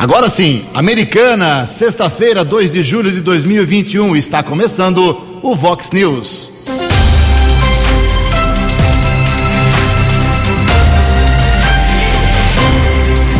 Agora 0.00 0.30
sim, 0.30 0.64
Americana, 0.72 1.66
sexta-feira, 1.66 2.42
2 2.42 2.70
de 2.70 2.82
julho 2.82 3.12
de 3.12 3.20
2021, 3.20 4.16
está 4.16 4.42
começando 4.42 5.20
o 5.42 5.54
Vox 5.54 5.90
News. 5.90 6.50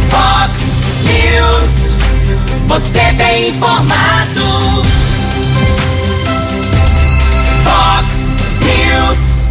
Vox 0.09 0.61
News, 1.04 1.96
você 2.66 3.00
tem 3.16 3.48
informado. 3.48 4.82
Vox 7.64 8.36
News, 8.64 9.46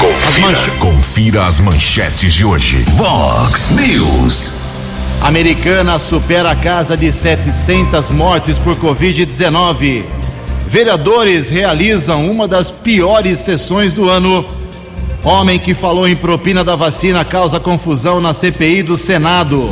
Confira, 0.00 0.46
manche- 0.48 0.70
confira 0.78 1.46
as 1.46 1.60
manchetes 1.60 2.32
de 2.34 2.44
hoje. 2.44 2.84
Vox 2.96 3.70
News. 3.70 4.52
Americana 5.22 5.98
supera 5.98 6.52
a 6.52 6.56
casa 6.56 6.96
de 6.96 7.12
700 7.12 8.10
mortes 8.10 8.58
por 8.58 8.76
Covid-19. 8.76 10.04
Vereadores 10.68 11.48
realizam 11.50 12.30
uma 12.30 12.46
das 12.46 12.70
piores 12.70 13.40
sessões 13.40 13.92
do 13.92 14.08
ano. 14.08 14.44
Homem 15.24 15.58
que 15.58 15.74
falou 15.74 16.06
em 16.06 16.14
propina 16.14 16.62
da 16.62 16.76
vacina 16.76 17.24
causa 17.24 17.58
confusão 17.58 18.20
na 18.20 18.32
CPI 18.32 18.82
do 18.82 18.96
Senado. 18.96 19.68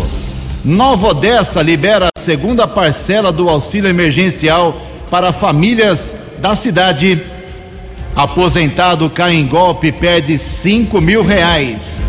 Nova 0.64 1.08
Odessa 1.08 1.62
libera 1.62 2.08
a 2.14 2.18
segunda 2.18 2.66
parcela 2.66 3.30
do 3.30 3.48
auxílio 3.48 3.88
emergencial 3.88 4.74
para 5.10 5.32
famílias 5.32 6.16
da 6.38 6.56
cidade. 6.56 7.22
Aposentado 8.16 9.10
cai 9.10 9.34
em 9.34 9.46
golpe 9.46 9.88
e 9.88 9.92
perde 9.92 10.38
5 10.38 11.00
mil 11.00 11.22
reais. 11.22 12.06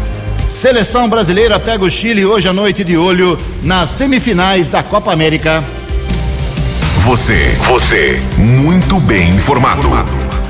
Seleção 0.50 1.10
brasileira 1.10 1.60
pega 1.60 1.84
o 1.84 1.90
Chile 1.90 2.24
hoje 2.24 2.48
à 2.48 2.54
noite 2.54 2.84
de 2.84 2.96
olho 2.96 3.38
nas 3.64 3.90
semifinais 3.90 4.70
da 4.70 4.84
Copa 4.84 5.12
América. 5.12 5.64
Você, 7.00 7.56
você, 7.68 8.22
muito 8.38 9.00
bem 9.00 9.32
informado. 9.32 9.90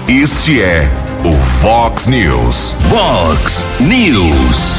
Este 0.07 0.61
é 0.61 0.87
o 1.23 1.33
Fox 1.33 2.07
News. 2.07 2.75
Fox 2.89 3.65
News. 3.79 4.75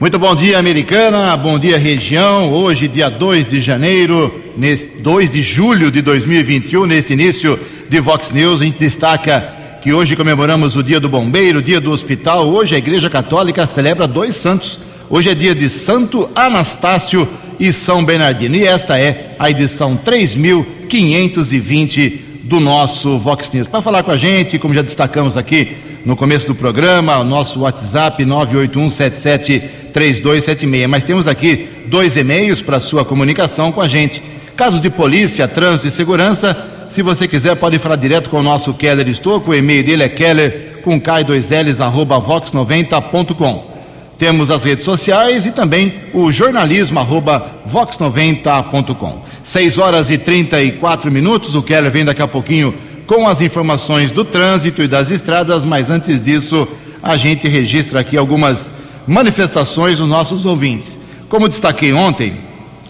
Muito 0.00 0.18
bom 0.18 0.34
dia, 0.34 0.58
americana. 0.58 1.36
Bom 1.36 1.58
dia, 1.58 1.78
região. 1.78 2.52
Hoje, 2.52 2.88
dia 2.88 3.10
2 3.10 3.48
de 3.48 3.60
janeiro, 3.60 4.34
nesse 4.56 4.88
2 4.88 5.32
de 5.32 5.42
julho 5.42 5.90
de 5.90 6.00
2021, 6.00 6.86
nesse 6.86 7.12
início 7.12 7.58
de 7.88 8.00
Vox 8.00 8.30
News, 8.30 8.60
a 8.60 8.64
gente 8.64 8.78
destaca 8.78 9.55
que 9.86 9.92
hoje 9.92 10.16
comemoramos 10.16 10.74
o 10.74 10.82
Dia 10.82 10.98
do 10.98 11.08
Bombeiro, 11.08 11.62
Dia 11.62 11.80
do 11.80 11.92
Hospital. 11.92 12.48
Hoje 12.48 12.74
a 12.74 12.78
Igreja 12.78 13.08
Católica 13.08 13.64
celebra 13.68 14.08
dois 14.08 14.34
santos. 14.34 14.80
Hoje 15.08 15.30
é 15.30 15.34
dia 15.34 15.54
de 15.54 15.68
Santo 15.68 16.28
Anastácio 16.34 17.28
e 17.60 17.72
São 17.72 18.04
Bernardino. 18.04 18.56
E 18.56 18.66
esta 18.66 18.98
é 18.98 19.36
a 19.38 19.48
edição 19.48 19.96
3520 19.96 22.08
do 22.42 22.58
nosso 22.58 23.16
Vox 23.16 23.48
News. 23.52 23.68
Para 23.68 23.80
falar 23.80 24.02
com 24.02 24.10
a 24.10 24.16
gente, 24.16 24.58
como 24.58 24.74
já 24.74 24.82
destacamos 24.82 25.36
aqui 25.36 25.76
no 26.04 26.16
começo 26.16 26.48
do 26.48 26.54
programa, 26.56 27.18
o 27.18 27.24
nosso 27.24 27.60
WhatsApp 27.60 28.24
981773276. 28.24 30.88
Mas 30.88 31.04
temos 31.04 31.28
aqui 31.28 31.68
dois 31.86 32.16
e-mails 32.16 32.60
para 32.60 32.80
sua 32.80 33.04
comunicação 33.04 33.70
com 33.70 33.80
a 33.80 33.86
gente. 33.86 34.20
Casos 34.56 34.80
de 34.80 34.90
polícia, 34.90 35.46
trânsito 35.46 35.86
e 35.86 35.92
segurança, 35.92 36.74
se 36.88 37.02
você 37.02 37.26
quiser 37.26 37.56
pode 37.56 37.78
falar 37.78 37.96
direto 37.96 38.30
com 38.30 38.40
o 38.40 38.42
nosso 38.42 38.74
Keller 38.74 39.08
Estouco, 39.08 39.50
o 39.50 39.54
e-mail 39.54 39.84
dele 39.84 40.02
é 40.02 40.08
keller 40.08 40.80
com 40.82 41.00
k2ls 41.00 41.80
arroba 41.84 42.20
vox90.com. 42.20 43.76
Temos 44.18 44.50
as 44.50 44.64
redes 44.64 44.84
sociais 44.84 45.44
e 45.44 45.52
também 45.52 45.92
o 46.14 46.32
jornalismo 46.32 46.98
arroba 46.98 47.60
vox90.com. 47.70 49.22
6 49.42 49.78
horas 49.78 50.10
e 50.10 50.16
34 50.16 51.10
minutos. 51.10 51.54
O 51.54 51.62
Keller 51.62 51.90
vem 51.90 52.04
daqui 52.04 52.22
a 52.22 52.28
pouquinho 52.28 52.74
com 53.06 53.28
as 53.28 53.40
informações 53.40 54.10
do 54.10 54.24
trânsito 54.24 54.82
e 54.82 54.88
das 54.88 55.10
estradas, 55.10 55.64
mas 55.64 55.90
antes 55.90 56.20
disso, 56.22 56.66
a 57.02 57.16
gente 57.16 57.46
registra 57.46 58.00
aqui 58.00 58.16
algumas 58.16 58.72
manifestações 59.06 59.98
dos 59.98 60.08
nossos 60.08 60.44
ouvintes. 60.44 60.98
Como 61.28 61.48
destaquei 61.48 61.92
ontem 61.92 62.34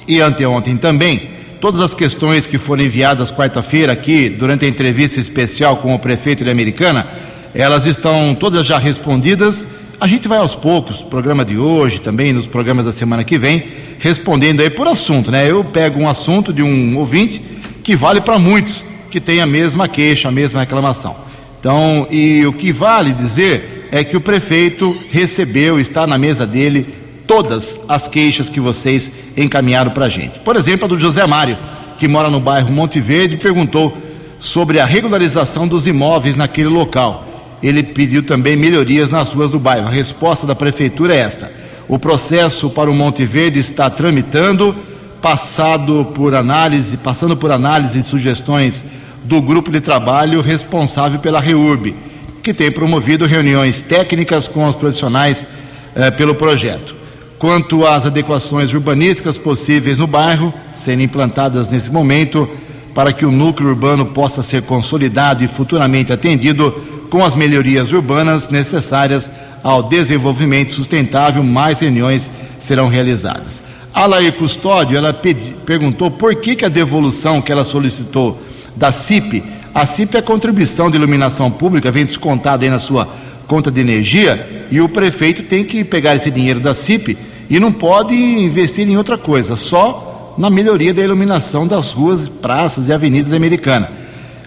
e 0.06 0.20
anteontem 0.20 0.76
também, 0.76 1.35
todas 1.60 1.80
as 1.80 1.94
questões 1.94 2.46
que 2.46 2.58
foram 2.58 2.84
enviadas 2.84 3.30
quarta-feira 3.30 3.92
aqui 3.92 4.28
durante 4.28 4.64
a 4.64 4.68
entrevista 4.68 5.20
especial 5.20 5.76
com 5.78 5.94
o 5.94 5.98
prefeito 5.98 6.44
de 6.44 6.50
Americana, 6.50 7.06
elas 7.54 7.86
estão 7.86 8.34
todas 8.38 8.66
já 8.66 8.78
respondidas. 8.78 9.68
A 9.98 10.06
gente 10.06 10.28
vai 10.28 10.38
aos 10.38 10.54
poucos, 10.54 11.00
programa 11.00 11.44
de 11.44 11.56
hoje 11.56 12.00
também, 12.00 12.32
nos 12.32 12.46
programas 12.46 12.84
da 12.84 12.92
semana 12.92 13.24
que 13.24 13.38
vem, 13.38 13.64
respondendo 13.98 14.60
aí 14.60 14.68
por 14.68 14.86
assunto, 14.86 15.30
né? 15.30 15.50
Eu 15.50 15.64
pego 15.64 16.00
um 16.00 16.08
assunto 16.08 16.52
de 16.52 16.62
um 16.62 16.98
ouvinte 16.98 17.42
que 17.82 17.96
vale 17.96 18.20
para 18.20 18.38
muitos 18.38 18.84
que 19.10 19.20
têm 19.20 19.40
a 19.40 19.46
mesma 19.46 19.88
queixa, 19.88 20.28
a 20.28 20.32
mesma 20.32 20.60
reclamação. 20.60 21.16
Então, 21.58 22.06
e 22.10 22.44
o 22.44 22.52
que 22.52 22.72
vale 22.72 23.12
dizer 23.12 23.88
é 23.90 24.04
que 24.04 24.16
o 24.16 24.20
prefeito 24.20 24.94
recebeu, 25.10 25.80
está 25.80 26.06
na 26.06 26.18
mesa 26.18 26.46
dele, 26.46 26.86
todas 27.26 27.80
as 27.88 28.08
queixas 28.08 28.48
que 28.48 28.60
vocês 28.60 29.10
encaminharam 29.36 29.90
para 29.90 30.06
a 30.06 30.08
gente. 30.08 30.38
Por 30.40 30.56
exemplo, 30.56 30.86
a 30.86 30.88
do 30.88 30.98
José 30.98 31.26
Mário, 31.26 31.58
que 31.98 32.06
mora 32.08 32.30
no 32.30 32.40
bairro 32.40 32.70
Monte 32.70 33.00
Verde, 33.00 33.36
perguntou 33.36 33.96
sobre 34.38 34.80
a 34.80 34.84
regularização 34.84 35.66
dos 35.66 35.86
imóveis 35.86 36.36
naquele 36.36 36.68
local. 36.68 37.26
Ele 37.62 37.82
pediu 37.82 38.22
também 38.22 38.56
melhorias 38.56 39.10
nas 39.10 39.32
ruas 39.32 39.50
do 39.50 39.58
bairro. 39.58 39.88
A 39.88 39.90
resposta 39.90 40.46
da 40.46 40.54
prefeitura 40.54 41.14
é 41.14 41.18
esta: 41.18 41.50
o 41.88 41.98
processo 41.98 42.70
para 42.70 42.90
o 42.90 42.94
Monte 42.94 43.24
Verde 43.24 43.58
está 43.58 43.88
tramitando, 43.88 44.74
passado 45.22 46.06
por 46.14 46.34
análise, 46.34 46.96
passando 46.96 47.36
por 47.36 47.50
análise 47.50 47.98
e 47.98 48.04
sugestões 48.04 48.84
do 49.24 49.40
grupo 49.42 49.70
de 49.70 49.80
trabalho 49.80 50.40
responsável 50.40 51.18
pela 51.18 51.40
REURB, 51.40 51.94
que 52.42 52.54
tem 52.54 52.70
promovido 52.70 53.26
reuniões 53.26 53.80
técnicas 53.80 54.46
com 54.46 54.66
os 54.66 54.76
profissionais 54.76 55.48
eh, 55.96 56.10
pelo 56.10 56.34
projeto. 56.34 56.95
Quanto 57.38 57.86
às 57.86 58.06
adequações 58.06 58.72
urbanísticas 58.72 59.36
possíveis 59.36 59.98
no 59.98 60.06
bairro, 60.06 60.52
serem 60.72 61.04
implantadas 61.04 61.70
nesse 61.70 61.90
momento, 61.90 62.48
para 62.94 63.12
que 63.12 63.26
o 63.26 63.30
núcleo 63.30 63.68
urbano 63.68 64.06
possa 64.06 64.42
ser 64.42 64.62
consolidado 64.62 65.44
e 65.44 65.48
futuramente 65.48 66.14
atendido 66.14 66.72
com 67.10 67.22
as 67.22 67.34
melhorias 67.34 67.92
urbanas 67.92 68.48
necessárias 68.48 69.30
ao 69.62 69.82
desenvolvimento 69.82 70.72
sustentável, 70.72 71.44
mais 71.44 71.80
reuniões 71.80 72.30
serão 72.58 72.88
realizadas. 72.88 73.62
A 73.92 74.06
Lair 74.06 74.32
Custódio, 74.32 74.96
ela 74.96 75.12
pedi, 75.12 75.54
perguntou 75.66 76.10
por 76.10 76.34
que, 76.36 76.56
que 76.56 76.64
a 76.64 76.70
devolução 76.70 77.42
que 77.42 77.52
ela 77.52 77.64
solicitou 77.64 78.40
da 78.74 78.92
CIP, 78.92 79.42
a 79.74 79.84
CIP 79.84 80.16
é 80.16 80.20
a 80.20 80.22
contribuição 80.22 80.90
de 80.90 80.96
iluminação 80.96 81.50
pública, 81.50 81.90
vem 81.90 82.04
descontada 82.04 82.64
aí 82.64 82.70
na 82.70 82.78
sua 82.78 83.06
conta 83.46 83.70
de 83.70 83.80
energia, 83.80 84.66
e 84.70 84.80
o 84.80 84.88
prefeito 84.88 85.42
tem 85.42 85.64
que 85.64 85.84
pegar 85.84 86.16
esse 86.16 86.30
dinheiro 86.30 86.60
da 86.60 86.74
CIP 86.74 87.16
e 87.48 87.60
não 87.60 87.72
pode 87.72 88.14
investir 88.14 88.88
em 88.88 88.96
outra 88.96 89.16
coisa, 89.16 89.56
só 89.56 90.34
na 90.36 90.50
melhoria 90.50 90.92
da 90.92 91.02
iluminação 91.02 91.66
das 91.66 91.92
ruas, 91.92 92.28
praças 92.28 92.88
e 92.88 92.92
avenidas 92.92 93.32
americanas. 93.32 93.88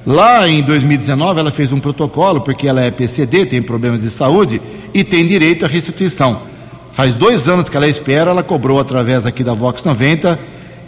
Lá 0.05 0.47
em 0.47 0.61
2019, 0.61 1.39
ela 1.39 1.51
fez 1.51 1.71
um 1.71 1.79
protocolo, 1.79 2.41
porque 2.41 2.67
ela 2.67 2.81
é 2.81 2.91
PCD, 2.91 3.45
tem 3.45 3.61
problemas 3.61 4.01
de 4.01 4.09
saúde 4.09 4.61
e 4.93 5.03
tem 5.03 5.27
direito 5.27 5.65
à 5.65 5.67
restituição. 5.67 6.41
Faz 6.91 7.13
dois 7.13 7.47
anos 7.47 7.69
que 7.69 7.77
ela 7.77 7.87
espera, 7.87 8.31
ela 8.31 8.43
cobrou 8.43 8.79
através 8.79 9.25
aqui 9.25 9.43
da 9.43 9.53
Vox 9.53 9.83
90 9.83 10.39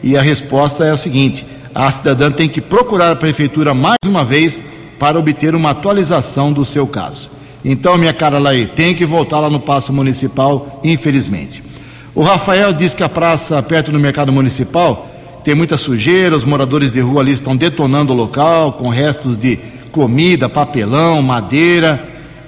e 0.04 0.18
a 0.18 0.22
resposta 0.22 0.86
é 0.86 0.92
a 0.92 0.98
seguinte: 0.98 1.46
a 1.74 1.92
cidadã 1.92 2.32
tem 2.32 2.50
que 2.50 2.62
procurar 2.62 3.12
a 3.12 3.16
prefeitura 3.16 3.74
mais 3.74 3.98
uma 4.06 4.24
vez 4.24 4.64
para 5.00 5.20
obter 5.20 5.56
uma 5.56 5.72
atualização 5.72 6.52
do 6.52 6.66
seu 6.66 6.88
caso. 6.88 7.30
Então, 7.64 7.98
minha 7.98 8.14
cara 8.14 8.40
Laí, 8.40 8.66
tem 8.66 8.96
que 8.96 9.06
voltar 9.06 9.40
lá 9.40 9.50
no 9.50 9.60
Paço 9.60 9.94
Municipal, 9.94 10.80
infelizmente. 10.84 11.71
O 12.14 12.22
Rafael 12.22 12.74
diz 12.74 12.94
que 12.94 13.04
a 13.04 13.10
praça 13.10 13.64
perto 13.64 13.90
do 13.90 13.98
mercado 13.98 14.34
municipal 14.34 15.10
tem 15.46 15.56
muita 15.56 15.78
sujeira, 15.78 16.36
os 16.36 16.44
moradores 16.44 16.92
de 16.92 17.00
rua 17.00 17.22
ali 17.22 17.32
estão 17.32 17.56
detonando 17.56 18.12
o 18.12 18.16
local 18.16 18.74
com 18.74 18.90
restos 18.90 19.38
de 19.38 19.58
comida, 19.92 20.50
papelão, 20.50 21.22
madeira. 21.22 22.04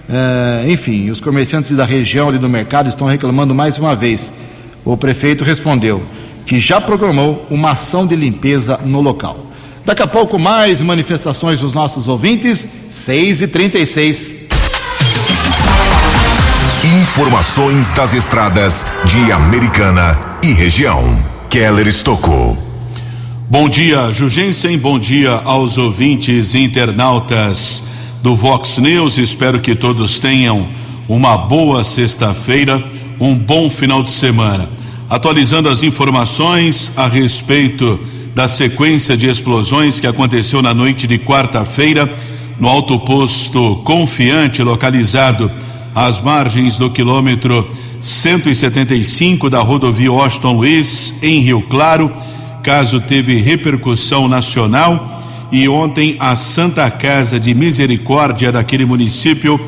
eh, 0.09 0.65
enfim, 0.67 1.09
os 1.09 1.21
comerciantes 1.21 1.71
da 1.71 1.85
região 1.85 2.27
ali 2.27 2.37
do 2.37 2.49
mercado 2.49 2.89
estão 2.89 3.07
reclamando 3.07 3.55
mais 3.55 3.77
uma 3.77 3.95
vez. 3.95 4.33
O 4.83 4.97
prefeito 4.97 5.45
respondeu 5.45 6.03
que 6.45 6.59
já 6.59 6.81
programou 6.81 7.47
uma 7.49 7.71
ação 7.71 8.05
de 8.05 8.17
limpeza 8.17 8.77
no 8.83 8.99
local. 8.99 9.39
Daqui 9.85 10.01
a 10.01 10.07
pouco, 10.07 10.37
mais 10.37 10.81
manifestações 10.81 11.61
dos 11.61 11.71
nossos 11.71 12.09
ouvintes, 12.09 12.67
6 12.89 13.41
e 13.43 13.47
36 13.47 14.35
Informações 16.85 17.91
das 17.91 18.13
estradas 18.13 18.85
de 19.05 19.31
Americana 19.31 20.19
e 20.43 20.51
região. 20.51 21.17
Keller 21.49 21.87
Estocou. 21.87 22.57
Bom 23.49 23.69
dia, 23.69 24.11
Jugensen. 24.11 24.77
Bom 24.77 24.99
dia 24.99 25.31
aos 25.45 25.77
ouvintes 25.77 26.53
internautas 26.53 27.85
do 28.21 28.35
Vox 28.35 28.79
News. 28.79 29.17
Espero 29.17 29.61
que 29.61 29.75
todos 29.75 30.19
tenham 30.19 30.67
uma 31.07 31.37
boa 31.37 31.85
sexta-feira, 31.85 32.83
um 33.17 33.33
bom 33.33 33.69
final 33.69 34.03
de 34.03 34.11
semana. 34.11 34.67
Atualizando 35.09 35.69
as 35.69 35.83
informações 35.83 36.91
a 36.97 37.07
respeito 37.07 37.97
da 38.35 38.49
sequência 38.49 39.15
de 39.15 39.29
explosões 39.29 40.01
que 40.01 40.07
aconteceu 40.07 40.61
na 40.61 40.73
noite 40.73 41.07
de 41.07 41.17
quarta-feira 41.17 42.13
no 42.59 42.67
alto 42.67 42.99
posto 42.99 43.77
Confiante, 43.85 44.61
localizado 44.61 45.49
às 45.95 46.21
margens 46.21 46.77
do 46.77 46.89
quilômetro 46.89 47.69
175 47.99 49.49
da 49.49 49.59
rodovia 49.59 50.11
Washington 50.11 50.53
Luiz, 50.53 51.15
em 51.21 51.39
Rio 51.39 51.61
Claro. 51.61 52.11
Caso 52.61 52.99
teve 53.01 53.41
repercussão 53.41 54.27
nacional 54.27 55.21
e 55.51 55.69
ontem 55.69 56.15
a 56.19 56.35
Santa 56.35 56.89
Casa 56.89 57.39
de 57.39 57.53
Misericórdia 57.53 58.51
daquele 58.51 58.85
município 58.85 59.59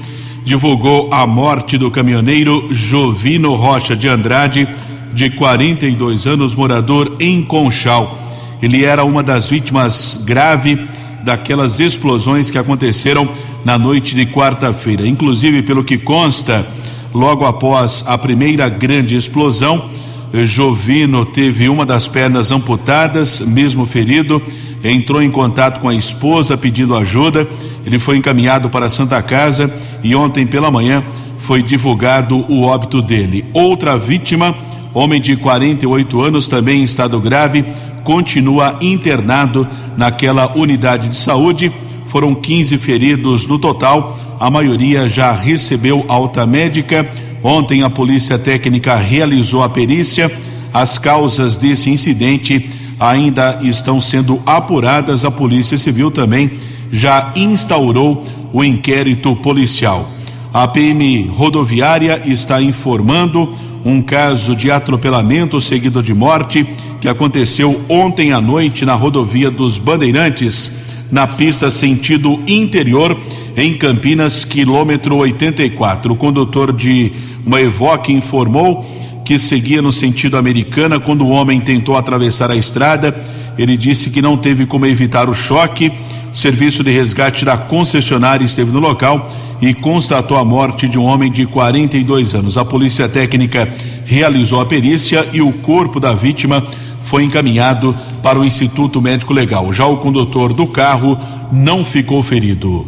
divulgou 0.44 1.10
a 1.12 1.26
morte 1.26 1.78
do 1.78 1.92
caminhoneiro 1.92 2.70
Jovino 2.72 3.56
Rocha 3.56 3.96
de 3.96 4.08
Andrade, 4.08 4.68
de 5.14 5.30
42 5.32 6.28
anos, 6.28 6.54
morador 6.54 7.18
em 7.20 7.42
Conchal. 7.44 8.18
Ele 8.62 8.84
era 8.84 9.04
uma 9.04 9.24
das 9.24 9.50
vítimas 9.50 10.24
grave 10.26 10.88
daquelas 11.26 11.80
explosões 11.80 12.52
que 12.52 12.58
aconteceram 12.58 13.28
na 13.66 13.80
noite 13.80 14.16
de 14.16 14.28
quarta-feira. 14.28 15.08
Inclusive, 15.08 15.64
pelo 15.64 15.84
que 15.84 15.98
consta, 15.98 16.64
logo 17.12 17.46
após 17.46 18.04
a 18.06 18.16
primeira 18.16 18.70
grande 18.70 19.16
explosão, 19.16 19.90
Jovino 20.32 21.26
teve 21.26 21.68
uma 21.68 21.84
das 21.84 22.08
pernas 22.08 22.52
amputadas, 22.52 23.40
mesmo 23.40 23.88
ferido, 23.88 24.40
entrou 24.84 25.20
em 25.20 25.32
contato 25.32 25.80
com 25.80 25.90
a 25.90 25.96
esposa 25.96 26.56
pedindo 26.56 26.96
ajuda. 26.96 27.48
Ele 27.84 27.98
foi 27.98 28.18
encaminhado 28.18 28.70
para 28.70 28.86
a 28.86 28.90
Santa 28.90 29.20
Casa 29.24 29.74
e 30.04 30.16
ontem 30.16 30.46
pela 30.46 30.70
manhã 30.70 31.04
foi 31.40 31.64
divulgado 31.64 32.46
o 32.48 32.62
óbito 32.62 33.02
dele. 33.02 33.46
Outra 33.52 33.98
vítima, 33.98 34.56
homem 34.94 35.20
de 35.20 35.36
48 35.36 36.22
anos, 36.22 36.48
também 36.48 36.82
em 36.82 36.84
estado 36.84 37.20
grave, 37.20 37.66
continua 38.04 38.78
internado 38.80 39.68
naquela 39.98 40.56
unidade 40.56 41.10
de 41.10 41.16
saúde. 41.16 41.72
Foram 42.08 42.34
15 42.36 42.78
feridos 42.78 43.46
no 43.46 43.60
total, 43.60 44.18
a 44.40 44.50
maioria 44.50 45.08
já 45.08 45.32
recebeu 45.32 46.06
alta 46.08 46.46
médica. 46.46 47.08
Ontem 47.42 47.84
a 47.84 47.90
Polícia 47.90 48.38
Técnica 48.38 48.96
realizou 48.96 49.64
a 49.64 49.70
perícia. 49.70 50.32
As 50.74 50.98
causas 50.98 51.56
desse 51.56 51.90
incidente 51.90 52.70
ainda 53.00 53.60
estão 53.64 54.02
sendo 54.02 54.42
apuradas. 54.46 55.24
A 55.24 55.32
Polícia 55.32 55.78
Civil 55.78 56.12
também 56.12 56.52
já 56.92 57.32
instaurou 57.36 58.24
o 58.52 58.64
inquérito 58.64 59.36
policial. 59.38 60.10
A 60.54 60.68
PM 60.68 61.28
rodoviária 61.28 62.22
está 62.26 62.62
informando 62.62 63.54
um 63.84 64.02
caso 64.02 64.56
de 64.56 64.72
atropelamento 64.72 65.62
seguido 65.62 66.02
de 66.02 66.14
morte 66.14 66.66
que 67.06 67.10
aconteceu 67.10 67.80
ontem 67.88 68.32
à 68.32 68.42
noite 68.42 68.84
na 68.84 68.96
rodovia 68.96 69.52
dos 69.52 69.78
Bandeirantes, 69.78 70.72
na 71.12 71.28
pista 71.28 71.70
sentido 71.70 72.42
interior, 72.48 73.16
em 73.56 73.76
Campinas, 73.76 74.44
quilômetro 74.44 75.18
84. 75.18 76.12
O 76.12 76.16
condutor 76.16 76.74
de 76.74 77.14
uma 77.46 77.62
Evoque 77.62 78.12
informou 78.12 78.84
que 79.24 79.38
seguia 79.38 79.84
no 79.84 79.94
sentido 79.94 80.36
americana 80.36 81.00
quando 81.00 81.24
o 81.24 81.30
homem 81.30 81.60
tentou 81.60 81.96
atravessar 81.96 82.50
a 82.50 82.56
estrada. 82.56 83.16
Ele 83.56 83.78
disse 83.78 84.10
que 84.10 84.20
não 84.20 84.36
teve 84.36 84.66
como 84.66 84.88
evitar 84.88 85.30
o 85.30 85.36
choque. 85.36 85.92
Serviço 86.34 86.84
de 86.84 86.90
resgate 86.90 87.46
da 87.46 87.56
concessionária 87.56 88.44
esteve 88.44 88.72
no 88.72 88.80
local 88.80 89.30
e 89.62 89.76
constatou 89.76 90.38
a 90.38 90.44
morte 90.44 90.88
de 90.88 90.98
um 90.98 91.04
homem 91.04 91.32
de 91.32 91.46
42 91.46 92.34
anos. 92.34 92.58
A 92.58 92.66
polícia 92.66 93.08
técnica 93.08 93.72
realizou 94.06 94.60
a 94.60 94.66
perícia 94.66 95.30
e 95.32 95.40
o 95.40 95.52
corpo 95.54 96.00
da 96.00 96.14
vítima 96.14 96.66
foi 97.06 97.24
encaminhado 97.24 97.96
para 98.22 98.40
o 98.40 98.46
Instituto 98.46 99.02
Médico 99.02 99.34
Legal. 99.34 99.72
Já 99.72 99.86
o 99.86 99.98
condutor 99.98 100.54
do 100.54 100.68
carro 100.68 101.18
não 101.52 101.86
ficou 101.86 102.22
ferido. 102.22 102.88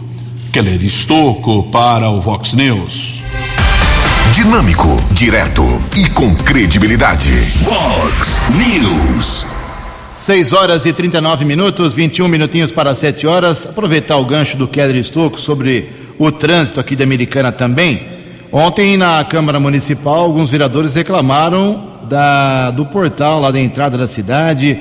Keller 0.52 0.84
Estocco 0.84 1.64
para 1.72 2.10
o 2.10 2.20
Vox 2.20 2.54
News. 2.54 3.22
Dinâmico, 4.34 4.88
direto 5.12 5.64
e 5.96 6.10
com 6.10 6.36
credibilidade. 6.36 7.32
Vox 7.62 8.42
News. 8.58 9.46
6 10.16 10.54
horas 10.54 10.86
e 10.86 10.94
39 10.94 11.46
minutos, 11.46 11.94
21 11.94 12.28
minutinhos 12.28 12.72
para 12.72 12.96
7 12.96 13.28
horas. 13.28 13.68
Aproveitar 13.68 14.18
o 14.18 14.26
gancho 14.26 14.58
do 14.58 14.68
Keller 14.68 14.96
Estocco 14.96 15.40
sobre 15.40 15.90
o 16.18 16.32
trânsito 16.32 16.80
aqui 16.80 16.96
da 16.96 17.04
Americana 17.04 17.52
também. 17.52 18.02
Ontem 18.52 18.98
na 18.98 19.24
Câmara 19.24 19.60
Municipal, 19.60 20.24
alguns 20.24 20.50
vereadores 20.50 20.96
reclamaram 20.96 21.97
da, 22.08 22.72
do 22.72 22.86
portal 22.86 23.40
lá 23.40 23.52
da 23.52 23.60
entrada 23.60 23.98
da 23.98 24.08
cidade. 24.08 24.80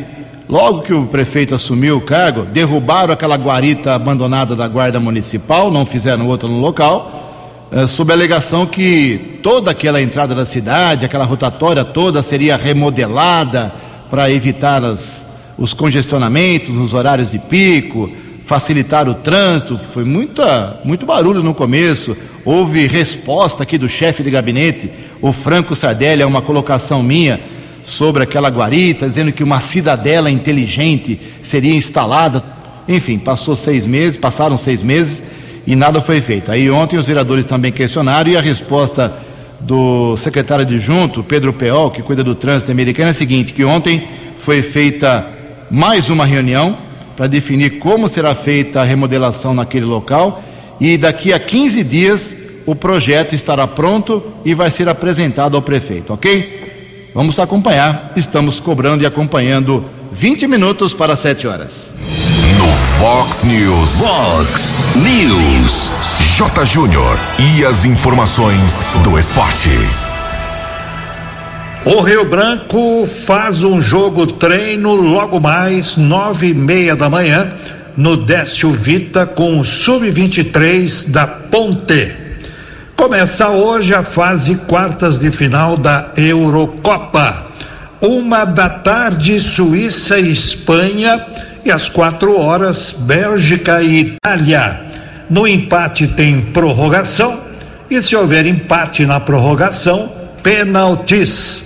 Logo 0.49 0.83
que 0.83 0.95
o 0.95 1.07
prefeito 1.07 1.55
assumiu 1.55 1.97
o 1.97 2.01
cargo, 2.01 2.43
derrubaram 2.45 3.13
aquela 3.13 3.37
guarita 3.37 3.95
abandonada 3.95 4.55
da 4.55 4.69
Guarda 4.69 5.01
Municipal, 5.01 5.73
não 5.73 5.85
fizeram 5.85 6.29
outra 6.29 6.49
no 6.49 6.61
local, 6.61 7.69
eh, 7.73 7.87
sob 7.89 8.13
a 8.13 8.15
alegação 8.15 8.65
que 8.65 9.41
toda 9.43 9.73
aquela 9.73 10.01
entrada 10.01 10.37
da 10.37 10.47
cidade, 10.47 11.05
aquela 11.05 11.25
rotatória 11.25 11.85
toda 11.85 12.23
seria 12.23 12.57
remodelada 12.57 13.73
para 14.09 14.31
evitar 14.31 14.85
as, 14.85 15.27
os 15.59 15.75
congestionamentos 15.75 16.69
nos 16.69 16.95
horários 16.95 17.29
de 17.29 17.41
pico, 17.41 18.09
facilitar 18.47 19.09
o 19.09 19.15
trânsito. 19.15 19.77
Foi 19.77 20.05
muita, 20.05 20.81
muito 20.85 21.05
barulho 21.05 21.43
no 21.43 21.53
começo. 21.53 22.17
Houve 22.45 22.87
resposta 22.87 23.65
aqui 23.65 23.77
do 23.77 23.89
chefe 23.89 24.23
de 24.23 24.31
gabinete, 24.31 24.89
o 25.21 25.33
Franco 25.33 25.75
Sardelli, 25.75 26.23
a 26.23 26.27
uma 26.29 26.41
colocação 26.41 27.03
minha 27.03 27.41
sobre 27.83 28.23
aquela 28.23 28.49
guarita, 28.49 29.07
dizendo 29.07 29.33
que 29.33 29.43
uma 29.43 29.61
cidadela 29.61 30.31
inteligente 30.31 31.21
seria 31.43 31.75
instalada. 31.75 32.43
Enfim, 32.89 33.19
passou 33.19 33.57
seis 33.57 33.85
meses, 33.85 34.17
passaram 34.17 34.57
seis 34.57 34.81
meses 34.81 35.25
e 35.67 35.75
nada 35.75 36.01
foi 36.01 36.21
feito. 36.21 36.53
Aí 36.53 36.71
ontem 36.71 36.99
os 36.99 37.09
vereadores 37.09 37.47
também 37.47 37.73
questionaram 37.73 38.31
e 38.31 38.37
a 38.37 38.41
resposta 38.41 39.13
do 39.59 40.17
secretário 40.17 40.65
adjunto, 40.65 41.25
Pedro 41.25 41.53
Peol, 41.53 41.91
que 41.91 42.01
cuida 42.01 42.23
do 42.23 42.35
trânsito 42.35 42.71
americano, 42.71 43.09
é 43.09 43.11
a 43.11 43.15
seguinte: 43.15 43.53
que 43.53 43.65
ontem 43.65 44.07
foi 44.39 44.63
feita 44.63 45.27
mais 45.69 46.09
uma 46.09 46.25
reunião 46.25 46.86
para 47.17 47.27
definir 47.27 47.79
como 47.79 48.09
será 48.09 48.35
feita 48.35 48.81
a 48.81 48.85
remodelação 48.85 49.55
naquele 49.55 49.87
local 49.87 50.43
e 50.81 50.99
daqui 50.99 51.33
a 51.33 51.41
15 51.41 51.83
dias 51.83 52.37
o 52.67 52.75
projeto 52.75 53.35
estará 53.35 53.67
pronto 53.67 54.23
e 54.45 54.55
vai 54.55 54.71
ser 54.71 54.89
apresentado 54.89 55.57
ao 55.57 55.63
prefeito, 55.63 56.13
ok? 56.13 57.11
Vamos 57.15 57.39
acompanhar, 57.39 58.13
estamos 58.17 58.61
cobrando 58.61 59.03
e 59.03 59.07
acompanhando 59.07 59.85
20 60.13 60.47
minutos 60.49 60.93
para 60.93 61.17
7 61.17 61.47
horas. 61.47 61.95
No 62.59 62.67
Fox 62.69 63.43
News. 63.43 63.91
Fox 63.99 64.75
News. 64.97 65.93
J. 66.37 66.65
Júnior. 66.67 67.19
E 67.39 67.65
as 67.65 67.85
informações 67.85 68.85
do 69.03 69.19
esporte. 69.19 69.71
O 71.89 72.01
Rio 72.01 72.25
Branco 72.25 73.07
faz 73.07 73.63
um 73.63 73.81
jogo 73.81 74.27
treino 74.27 74.97
logo 74.97 75.39
mais 75.39 75.97
nove 75.97 76.49
e 76.49 76.55
meia 76.55 76.97
da 76.97 77.09
manhã 77.09 77.49
no 77.97 78.17
Décio 78.17 78.73
Vita 78.73 79.25
com 79.25 79.61
o 79.61 79.65
sub-23 79.65 81.13
da 81.13 81.29
Ponte. 81.29 82.13
Começa 82.97 83.51
hoje 83.51 83.95
a 83.95 84.03
fase 84.03 84.57
quartas 84.57 85.21
de 85.21 85.31
final 85.31 85.77
da 85.77 86.11
Eurocopa. 86.17 87.53
Uma 88.01 88.45
da 88.45 88.69
tarde 88.69 89.41
Suíça 89.41 90.19
e 90.19 90.33
Espanha 90.33 91.25
e 91.65 91.71
às 91.71 91.89
quatro 91.89 92.37
horas 92.37 92.91
Bélgica 92.91 93.81
e 93.81 94.01
Itália. 94.01 94.81
No 95.31 95.47
empate 95.47 96.09
tem 96.09 96.41
prorrogação 96.41 97.39
e 97.89 98.03
se 98.03 98.17
houver 98.17 98.45
empate 98.45 99.07
na 99.07 99.21
prorrogação, 99.21 100.11
penaltis. 100.43 101.66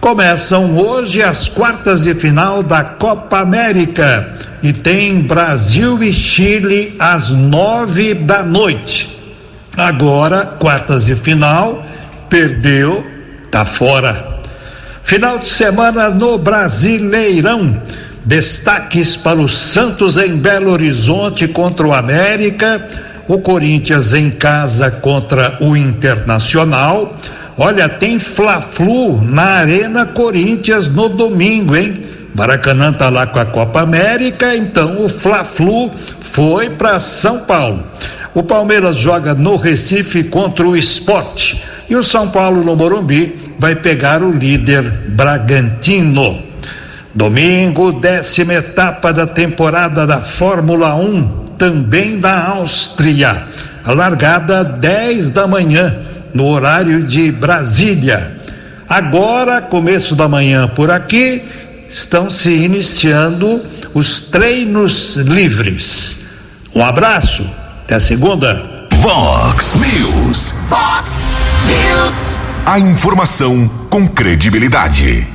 Começam 0.00 0.78
hoje 0.78 1.22
as 1.22 1.46
quartas 1.46 2.04
de 2.04 2.14
final 2.14 2.62
da 2.62 2.82
Copa 2.82 3.40
América 3.40 4.34
e 4.62 4.72
tem 4.72 5.20
Brasil 5.20 6.02
e 6.02 6.10
Chile 6.10 6.96
às 6.98 7.28
nove 7.28 8.14
da 8.14 8.42
noite. 8.42 9.18
Agora, 9.76 10.46
quartas 10.58 11.04
de 11.04 11.14
final, 11.14 11.84
perdeu, 12.30 13.06
tá 13.50 13.66
fora. 13.66 14.40
Final 15.02 15.38
de 15.38 15.48
semana 15.48 16.08
no 16.08 16.38
Brasileirão. 16.38 17.80
Destaques 18.24 19.16
para 19.16 19.38
o 19.38 19.48
Santos 19.50 20.16
em 20.16 20.34
Belo 20.34 20.70
Horizonte 20.70 21.46
contra 21.46 21.86
o 21.86 21.92
América, 21.92 22.88
o 23.28 23.38
Corinthians 23.38 24.14
em 24.14 24.30
casa 24.30 24.90
contra 24.90 25.58
o 25.60 25.76
Internacional. 25.76 27.18
Olha, 27.62 27.90
tem 27.90 28.18
Fla-Flu 28.18 29.20
na 29.20 29.42
Arena 29.42 30.06
Corinthians 30.06 30.88
no 30.88 31.10
domingo, 31.10 31.76
hein? 31.76 32.06
Maracanã 32.34 32.90
tá 32.90 33.10
lá 33.10 33.26
com 33.26 33.38
a 33.38 33.44
Copa 33.44 33.82
América, 33.82 34.56
então 34.56 35.04
o 35.04 35.10
Fla-Flu 35.10 35.90
foi 36.20 36.70
para 36.70 36.98
São 36.98 37.40
Paulo. 37.40 37.84
O 38.32 38.42
Palmeiras 38.42 38.96
joga 38.96 39.34
no 39.34 39.56
Recife 39.56 40.24
contra 40.24 40.66
o 40.66 40.74
Esporte 40.74 41.62
e 41.86 41.94
o 41.94 42.02
São 42.02 42.30
Paulo 42.30 42.64
no 42.64 42.74
Morumbi 42.74 43.38
vai 43.58 43.76
pegar 43.76 44.22
o 44.22 44.32
líder 44.32 44.82
Bragantino. 45.08 46.42
Domingo, 47.14 47.92
décima 47.92 48.54
etapa 48.54 49.12
da 49.12 49.26
temporada 49.26 50.06
da 50.06 50.22
Fórmula 50.22 50.94
1, 50.94 51.44
também 51.58 52.18
da 52.18 52.42
Áustria. 52.42 53.42
A 53.84 53.92
largada 53.92 54.64
10 54.64 55.28
da 55.28 55.46
manhã, 55.46 56.09
no 56.34 56.46
horário 56.46 57.02
de 57.02 57.30
Brasília. 57.30 58.40
Agora, 58.88 59.62
começo 59.62 60.16
da 60.16 60.28
manhã 60.28 60.66
por 60.68 60.90
aqui, 60.90 61.42
estão 61.88 62.30
se 62.30 62.50
iniciando 62.50 63.62
os 63.94 64.20
treinos 64.20 65.16
livres. 65.16 66.16
Um 66.74 66.84
abraço, 66.84 67.48
até 67.82 67.98
segunda. 67.98 68.88
Vox 68.94 69.74
News. 69.74 70.54
Fox 70.68 71.10
News. 71.66 72.38
A 72.66 72.78
informação 72.78 73.68
com 73.90 74.06
credibilidade. 74.06 75.26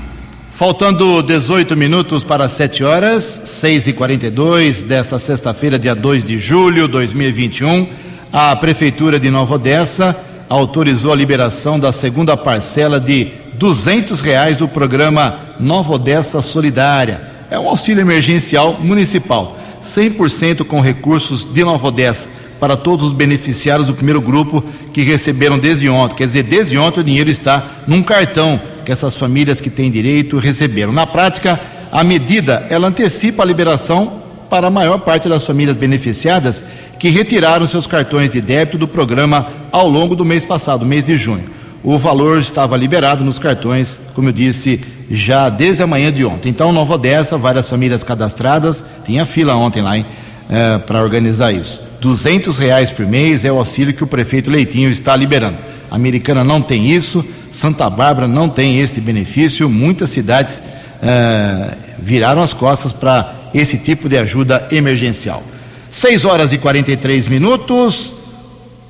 Faltando 0.49 1.21
18 1.21 1.75
minutos 1.75 2.23
para 2.23 2.47
7 2.47 2.83
horas, 2.83 3.23
6 3.23 3.87
e 3.87 3.93
42 3.93 4.85
desta 4.85 5.19
sexta-feira, 5.19 5.77
dia 5.77 5.93
2 5.93 6.23
de 6.23 6.37
julho 6.37 6.87
de 6.87 6.93
2021, 6.93 7.87
a 8.31 8.55
Prefeitura 8.55 9.19
de 9.19 9.29
Nova 9.29 9.55
Odessa 9.55 10.15
autorizou 10.49 11.11
a 11.11 11.15
liberação 11.15 11.79
da 11.79 11.91
segunda 11.91 12.37
parcela 12.37 12.99
de 12.99 13.27
200 13.53 14.21
reais 14.21 14.57
do 14.57 14.67
programa 14.67 15.39
Nova 15.59 15.93
Odessa 15.93 16.41
Solidária. 16.41 17.21
É 17.49 17.57
um 17.57 17.67
auxílio 17.67 18.01
emergencial 18.01 18.77
municipal, 18.79 19.57
100% 19.83 20.65
com 20.65 20.81
recursos 20.81 21.45
de 21.53 21.63
Nova 21.63 21.87
Odessa 21.87 22.27
para 22.59 22.77
todos 22.77 23.05
os 23.05 23.13
beneficiários 23.13 23.87
do 23.87 23.93
primeiro 23.93 24.21
grupo 24.21 24.63
que 24.93 25.01
receberam 25.01 25.57
desde 25.57 25.89
ontem. 25.89 26.15
Quer 26.15 26.25
dizer, 26.25 26.43
desde 26.43 26.77
ontem 26.77 27.01
o 27.01 27.03
dinheiro 27.03 27.29
está 27.29 27.63
num 27.85 28.01
cartão 28.01 28.59
que 28.85 28.91
essas 28.91 29.15
famílias 29.17 29.59
que 29.59 29.69
têm 29.69 29.91
direito 29.91 30.37
receberam. 30.37 30.93
Na 30.93 31.05
prática, 31.05 31.59
a 31.91 32.03
medida 32.03 32.65
ela 32.69 32.87
antecipa 32.87 33.43
a 33.43 33.45
liberação 33.45 34.24
para 34.49 34.67
a 34.67 34.71
maior 34.71 34.99
parte 34.99 35.27
das 35.27 35.45
famílias 35.45 35.77
beneficiadas 35.77 36.63
que 36.99 37.09
retiraram 37.09 37.67
seus 37.67 37.87
cartões 37.87 38.31
de 38.31 38.41
débito 38.41 38.77
do 38.77 38.87
programa 38.87 39.47
ao 39.71 39.87
longo 39.87 40.15
do 40.15 40.25
mês 40.25 40.45
passado, 40.45 40.85
mês 40.85 41.03
de 41.03 41.15
junho. 41.15 41.43
O 41.83 41.97
valor 41.97 42.39
estava 42.39 42.75
liberado 42.75 43.23
nos 43.23 43.37
cartões, 43.37 44.01
como 44.15 44.29
eu 44.29 44.33
disse, 44.33 44.81
já 45.09 45.49
desde 45.49 45.83
a 45.83 45.87
manhã 45.87 46.11
de 46.11 46.25
ontem. 46.25 46.49
Então, 46.49 46.71
Nova 46.71 46.95
Odessa, 46.95 47.37
várias 47.37 47.69
famílias 47.69 48.03
cadastradas, 48.03 48.83
tinha 49.05 49.23
fila 49.23 49.55
ontem 49.55 49.83
lá, 49.83 49.95
hein, 49.95 50.05
é, 50.49 50.79
para 50.79 51.03
organizar 51.03 51.51
isso. 51.51 51.83
200 52.01 52.57
reais 52.57 52.89
por 52.89 53.05
mês 53.05 53.45
é 53.45 53.51
o 53.51 53.57
auxílio 53.57 53.93
que 53.93 54.03
o 54.03 54.07
prefeito 54.07 54.49
Leitinho 54.49 54.89
está 54.89 55.15
liberando. 55.15 55.57
A 55.91 55.95
Americana 55.95 56.43
não 56.43 56.59
tem 56.59 56.89
isso, 56.89 57.23
Santa 57.51 57.87
Bárbara 57.89 58.27
não 58.27 58.49
tem 58.49 58.79
esse 58.79 58.99
benefício, 58.99 59.69
muitas 59.69 60.09
cidades 60.09 60.63
é, 61.03 61.73
viraram 61.99 62.41
as 62.41 62.51
costas 62.51 62.91
para 62.91 63.34
esse 63.59 63.77
tipo 63.77 64.09
de 64.09 64.17
ajuda 64.17 64.67
emergencial. 64.71 65.41
6 65.89 66.25
horas 66.25 66.51
e 66.51 66.57
43 66.57 67.27
minutos. 67.27 68.13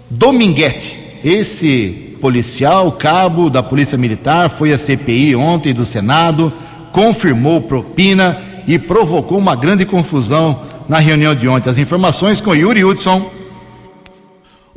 Dominguete, 0.10 1.00
esse 1.24 2.18
policial, 2.20 2.92
cabo 2.94 3.50
da 3.50 3.62
Polícia 3.62 3.98
Militar, 3.98 4.50
foi 4.50 4.74
à 4.74 4.78
CPI 4.78 5.36
ontem 5.36 5.74
do 5.74 5.86
Senado, 5.86 6.52
confirmou 6.92 7.62
propina 7.62 8.42
e 8.68 8.80
provocou 8.80 9.38
uma 9.38 9.56
grande 9.56 9.86
confusão 9.86 10.60
na 10.90 10.98
reunião 10.98 11.36
de 11.36 11.48
ontem. 11.48 11.70
As 11.70 11.78
informações 11.78 12.42
com 12.42 12.56
Yuri 12.56 12.84
Hudson. 12.84 13.35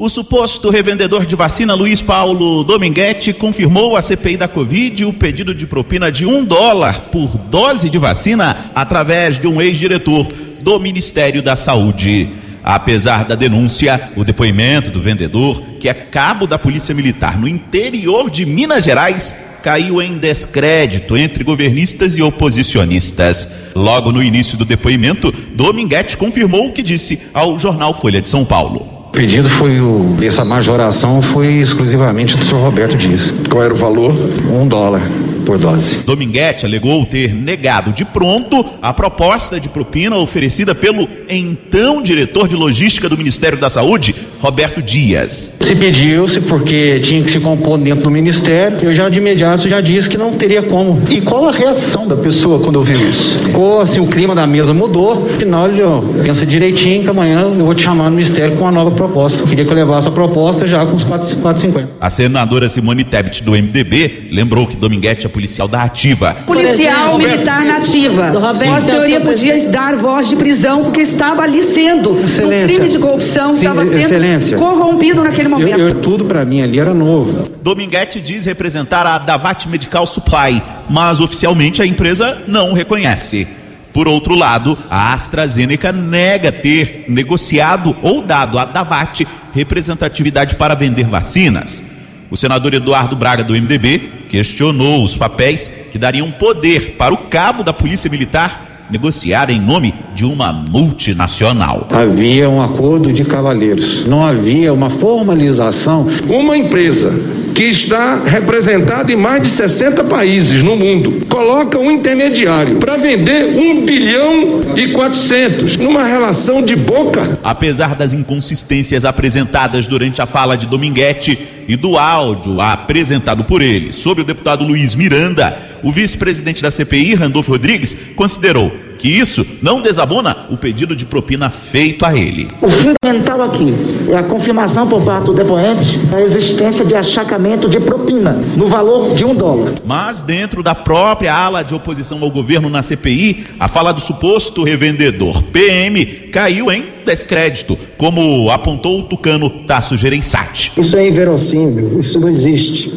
O 0.00 0.08
suposto 0.08 0.70
revendedor 0.70 1.26
de 1.26 1.34
vacina 1.34 1.74
Luiz 1.74 2.00
Paulo 2.00 2.62
Dominguete 2.62 3.32
confirmou 3.32 3.96
à 3.96 4.00
CPI 4.00 4.36
da 4.36 4.46
Covid 4.46 5.04
o 5.04 5.12
pedido 5.12 5.52
de 5.52 5.66
propina 5.66 6.12
de 6.12 6.24
um 6.24 6.44
dólar 6.44 7.06
por 7.10 7.36
dose 7.36 7.90
de 7.90 7.98
vacina 7.98 8.70
através 8.76 9.40
de 9.40 9.48
um 9.48 9.60
ex-diretor 9.60 10.28
do 10.62 10.78
Ministério 10.78 11.42
da 11.42 11.56
Saúde. 11.56 12.28
Apesar 12.62 13.24
da 13.24 13.34
denúncia, 13.34 14.12
o 14.14 14.22
depoimento 14.22 14.88
do 14.88 15.00
vendedor, 15.00 15.60
que 15.80 15.88
é 15.88 15.94
cabo 15.94 16.46
da 16.46 16.60
Polícia 16.60 16.94
Militar 16.94 17.36
no 17.36 17.48
interior 17.48 18.30
de 18.30 18.46
Minas 18.46 18.84
Gerais, 18.84 19.46
caiu 19.64 20.00
em 20.00 20.16
descrédito 20.16 21.16
entre 21.16 21.42
governistas 21.42 22.16
e 22.16 22.22
oposicionistas. 22.22 23.52
Logo 23.74 24.12
no 24.12 24.22
início 24.22 24.56
do 24.56 24.64
depoimento, 24.64 25.32
Dominguete 25.32 26.16
confirmou 26.16 26.68
o 26.68 26.72
que 26.72 26.84
disse 26.84 27.20
ao 27.34 27.58
jornal 27.58 28.00
Folha 28.00 28.22
de 28.22 28.28
São 28.28 28.44
Paulo. 28.44 28.97
O 29.08 29.10
pedido 29.10 29.48
foi 29.48 29.80
o. 29.80 30.16
Essa 30.22 30.44
majoração 30.44 31.20
foi 31.20 31.46
exclusivamente 31.54 32.36
do 32.36 32.44
senhor 32.44 32.62
Roberto 32.62 32.96
Dias. 32.96 33.32
Qual 33.50 33.64
era 33.64 33.72
o 33.72 33.76
valor? 33.76 34.14
Um 34.50 34.68
dólar 34.68 35.02
por 35.48 35.56
dose. 35.56 36.00
Dominguete 36.04 36.66
alegou 36.66 37.06
ter 37.06 37.34
negado 37.34 37.90
de 37.90 38.04
pronto 38.04 38.62
a 38.82 38.92
proposta 38.92 39.58
de 39.58 39.66
propina 39.66 40.14
oferecida 40.16 40.74
pelo 40.74 41.08
então 41.26 42.02
diretor 42.02 42.46
de 42.46 42.54
logística 42.54 43.08
do 43.08 43.16
Ministério 43.16 43.56
da 43.56 43.70
Saúde, 43.70 44.14
Roberto 44.40 44.82
Dias. 44.82 45.56
Se 45.62 45.74
pediu-se 45.74 46.42
porque 46.42 47.00
tinha 47.00 47.22
que 47.22 47.30
se 47.30 47.40
compor 47.40 47.78
dentro 47.78 48.04
do 48.04 48.10
ministério, 48.10 48.78
eu 48.82 48.92
já 48.92 49.08
de 49.08 49.18
imediato 49.18 49.66
já 49.70 49.80
disse 49.80 50.10
que 50.10 50.18
não 50.18 50.32
teria 50.32 50.62
como. 50.62 51.02
E 51.08 51.22
qual 51.22 51.48
a 51.48 51.52
reação 51.52 52.06
da 52.06 52.16
pessoa 52.16 52.60
quando 52.60 52.76
ouviu 52.76 53.00
isso? 53.08 53.38
Ficou 53.38 53.80
assim, 53.80 54.00
o 54.00 54.06
clima 54.06 54.34
da 54.34 54.46
mesa 54.46 54.74
mudou. 54.74 55.26
Afinal, 55.34 55.68
ele 55.70 55.82
ó, 55.82 56.02
pensa 56.22 56.44
direitinho 56.44 57.04
que 57.04 57.08
amanhã 57.08 57.40
eu 57.40 57.64
vou 57.64 57.74
te 57.74 57.84
chamar 57.84 58.04
no 58.04 58.16
ministério 58.16 58.54
com 58.54 58.64
uma 58.64 58.72
nova 58.72 58.90
proposta. 58.90 59.44
Queria 59.44 59.64
que 59.64 59.70
eu 59.70 59.76
levasse 59.76 60.08
a 60.08 60.10
proposta 60.10 60.66
já 60.66 60.84
com 60.84 60.94
os 60.94 61.04
4,50. 61.04 61.86
A 61.98 62.10
senadora 62.10 62.68
Simone 62.68 63.04
Tebet 63.04 63.42
do 63.42 63.52
MDB 63.52 64.28
lembrou 64.30 64.66
que 64.66 64.76
Dominguete 64.76 65.26
é 65.26 65.28
policial 65.38 65.68
da 65.68 65.82
ativa. 65.84 66.34
policial 66.44 67.16
militar 67.16 67.64
nativa. 67.64 68.32
Vossa 68.32 68.80
senhoria 68.80 69.20
podia 69.20 69.68
dar 69.70 69.94
voz 69.94 70.28
de 70.28 70.34
prisão 70.34 70.82
porque 70.82 71.00
estava 71.00 71.42
ali 71.42 71.62
sendo 71.62 72.12
um 72.14 72.24
Excelência. 72.24 72.76
crime 72.76 72.88
de 72.90 72.98
corrupção, 72.98 73.50
Sim, 73.50 73.58
estava 73.66 73.84
sendo 73.84 74.00
Excelência. 74.00 74.58
corrompido 74.58 75.22
naquele 75.22 75.46
Eu, 75.46 75.50
momento. 75.50 75.78
eu- 75.78 75.94
tudo 76.00 76.24
para 76.24 76.44
mim 76.44 76.60
ali 76.60 76.80
era 76.80 76.92
novo. 76.92 77.48
Dominguete 77.62 78.20
diz 78.20 78.46
representar 78.46 79.06
a 79.06 79.16
Davat 79.18 79.66
Medical 79.68 80.06
Supply, 80.08 80.60
mas 80.90 81.20
oficialmente 81.20 81.80
a 81.80 81.86
empresa 81.86 82.38
não 82.48 82.70
o 82.72 82.74
reconhece. 82.74 83.46
Por 83.92 84.08
outro 84.08 84.34
lado, 84.34 84.76
a 84.90 85.12
AstraZeneca 85.12 85.92
nega 85.92 86.50
ter 86.50 87.04
negociado 87.08 87.96
ou 88.02 88.22
dado 88.22 88.58
à 88.58 88.64
Davat 88.64 89.24
representatividade 89.54 90.56
para 90.56 90.74
vender 90.74 91.06
vacinas. 91.06 91.82
O 92.30 92.36
senador 92.36 92.74
Eduardo 92.74 93.16
Braga, 93.16 93.42
do 93.42 93.54
MDB, 93.54 94.26
questionou 94.28 95.02
os 95.02 95.16
papéis 95.16 95.68
que 95.90 95.98
dariam 95.98 96.30
poder 96.30 96.96
para 96.98 97.14
o 97.14 97.28
cabo 97.28 97.62
da 97.62 97.72
Polícia 97.72 98.10
Militar 98.10 98.86
negociar 98.90 99.50
em 99.50 99.60
nome 99.60 99.94
de 100.14 100.24
uma 100.24 100.52
multinacional. 100.52 101.86
Havia 101.90 102.48
um 102.48 102.62
acordo 102.62 103.12
de 103.12 103.24
cavalheiros. 103.24 104.06
Não 104.06 104.24
havia 104.24 104.72
uma 104.72 104.90
formalização. 104.90 106.06
Uma 106.28 106.56
empresa 106.56 107.12
que 107.54 107.64
está 107.64 108.22
representada 108.24 109.10
em 109.10 109.16
mais 109.16 109.42
de 109.42 109.48
60 109.48 110.04
países 110.04 110.62
no 110.62 110.76
mundo 110.76 111.26
coloca 111.28 111.78
um 111.78 111.90
intermediário 111.90 112.76
para 112.76 112.96
vender 112.96 113.46
1 113.46 113.84
bilhão 113.84 114.60
e 114.76 114.88
400 114.88 115.76
numa 115.76 116.04
relação 116.04 116.62
de 116.62 116.76
boca. 116.76 117.38
Apesar 117.42 117.94
das 117.94 118.12
inconsistências 118.12 119.04
apresentadas 119.04 119.86
durante 119.86 120.22
a 120.22 120.26
fala 120.26 120.56
de 120.56 120.66
Dominguete 120.66 121.57
e 121.68 121.76
do 121.76 121.98
áudio 121.98 122.60
apresentado 122.62 123.44
por 123.44 123.60
ele 123.60 123.92
sobre 123.92 124.22
o 124.22 124.26
deputado 124.26 124.64
Luiz 124.64 124.94
Miranda, 124.94 125.67
o 125.82 125.92
vice-presidente 125.92 126.62
da 126.62 126.70
CPI, 126.70 127.14
Randolfo 127.14 127.52
Rodrigues, 127.52 127.96
considerou 128.16 128.72
que 128.98 129.08
isso 129.08 129.46
não 129.62 129.80
desabona 129.80 130.46
o 130.50 130.56
pedido 130.56 130.94
de 130.94 131.06
propina 131.06 131.48
feito 131.50 132.04
a 132.04 132.16
ele. 132.16 132.48
O 132.60 132.68
fundamental 132.68 133.40
aqui 133.42 133.72
é 134.10 134.16
a 134.16 134.22
confirmação 134.22 134.88
por 134.88 135.02
parte 135.02 135.26
do 135.26 135.34
depoente 135.34 135.98
da 135.98 136.20
existência 136.20 136.84
de 136.84 136.94
achacamento 136.94 137.68
de 137.68 137.78
propina 137.78 138.32
no 138.56 138.66
valor 138.66 139.14
de 139.14 139.24
um 139.24 139.34
dólar. 139.34 139.72
Mas 139.86 140.22
dentro 140.22 140.62
da 140.62 140.74
própria 140.74 141.32
ala 141.32 141.62
de 141.62 141.74
oposição 141.74 142.22
ao 142.22 142.30
governo 142.30 142.68
na 142.68 142.82
CPI, 142.82 143.44
a 143.58 143.68
fala 143.68 143.92
do 143.92 144.00
suposto 144.00 144.64
revendedor 144.64 145.42
PM 145.44 146.04
caiu 146.32 146.70
em 146.72 146.84
descrédito, 147.06 147.78
como 147.96 148.50
apontou 148.50 149.00
o 149.00 149.02
tucano 149.04 149.48
Tasso 149.66 149.96
Gereissati. 149.96 150.72
Isso 150.76 150.96
é 150.96 151.06
inverossímil, 151.06 151.98
isso 151.98 152.20
não 152.20 152.28
existe. 152.28 152.92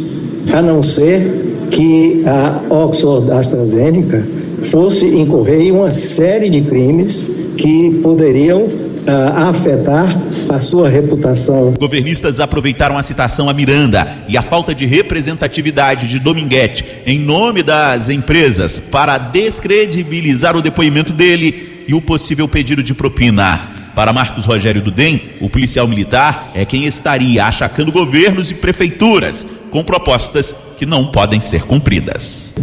A 0.51 0.61
não 0.61 0.81
ser 0.81 1.50
que 1.71 2.23
a 2.25 2.73
Oxford 2.73 3.31
AstraZeneca 3.31 4.27
fosse 4.63 5.07
incorrer 5.07 5.61
em 5.61 5.71
uma 5.71 5.89
série 5.89 6.49
de 6.49 6.61
crimes 6.61 7.31
que 7.57 7.99
poderiam 8.03 8.63
ah, 9.07 9.49
afetar 9.49 10.21
a 10.49 10.59
sua 10.59 10.87
reputação. 10.87 11.73
Governistas 11.79 12.39
aproveitaram 12.39 12.97
a 12.97 13.03
citação 13.03 13.49
a 13.49 13.53
Miranda 13.53 14.07
e 14.27 14.37
a 14.37 14.41
falta 14.41 14.75
de 14.75 14.85
representatividade 14.85 16.07
de 16.07 16.19
Dominguete 16.19 16.85
em 17.05 17.17
nome 17.17 17.63
das 17.63 18.09
empresas 18.09 18.77
para 18.77 19.17
descredibilizar 19.17 20.55
o 20.55 20.61
depoimento 20.61 21.13
dele 21.13 21.85
e 21.87 21.93
o 21.93 22.01
possível 22.01 22.47
pedido 22.47 22.83
de 22.83 22.93
propina. 22.93 23.71
Para 23.95 24.13
Marcos 24.13 24.45
Rogério 24.45 24.81
Dudem, 24.81 25.21
o 25.41 25.49
policial 25.49 25.87
militar 25.87 26.51
é 26.53 26.63
quem 26.63 26.85
estaria 26.85 27.45
achacando 27.45 27.91
governos 27.91 28.49
e 28.49 28.53
prefeituras 28.53 29.60
com 29.71 29.83
propostas 29.83 30.53
que 30.77 30.85
não 30.85 31.07
podem 31.07 31.41
ser 31.41 31.63
cumpridas. 31.63 32.55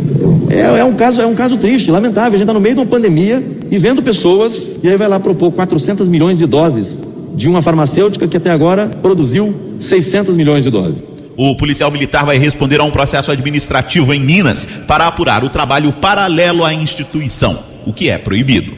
É, 0.51 0.61
é, 0.61 0.85
um 0.85 0.95
caso, 0.95 1.21
é 1.21 1.27
um 1.27 1.35
caso 1.35 1.57
triste, 1.57 1.91
lamentável. 1.91 2.35
A 2.35 2.37
gente 2.37 2.43
está 2.43 2.53
no 2.53 2.61
meio 2.61 2.75
de 2.75 2.81
uma 2.83 2.87
pandemia 2.87 3.43
e 3.71 3.79
vendo 3.79 4.03
pessoas, 4.03 4.67
e 4.83 4.89
aí 4.89 4.97
vai 4.97 5.09
lá 5.09 5.19
propor 5.19 5.51
400 5.53 6.09
milhões 6.09 6.39
de 6.39 6.47
doses 6.47 6.97
de 7.35 7.49
uma 7.49 7.63
farmacêutica 7.63 8.27
que 8.27 8.37
até 8.37 8.51
agora 8.51 8.89
produziu 9.01 9.77
600 9.81 10.37
milhões 10.37 10.65
de 10.65 10.71
doses. 10.71 11.03
O 11.37 11.57
policial 11.57 11.91
militar 11.91 12.27
vai 12.27 12.37
responder 12.37 12.81
a 12.81 12.85
um 12.85 12.91
processo 12.91 13.31
administrativo 13.31 14.13
em 14.13 14.21
Minas 14.21 14.67
para 14.89 15.07
apurar 15.07 15.45
o 15.45 15.49
trabalho 15.49 15.93
paralelo 15.93 16.65
à 16.65 16.75
instituição, 16.75 17.57
o 17.87 17.93
que 17.93 18.11
é 18.11 18.19
proibido. 18.19 18.73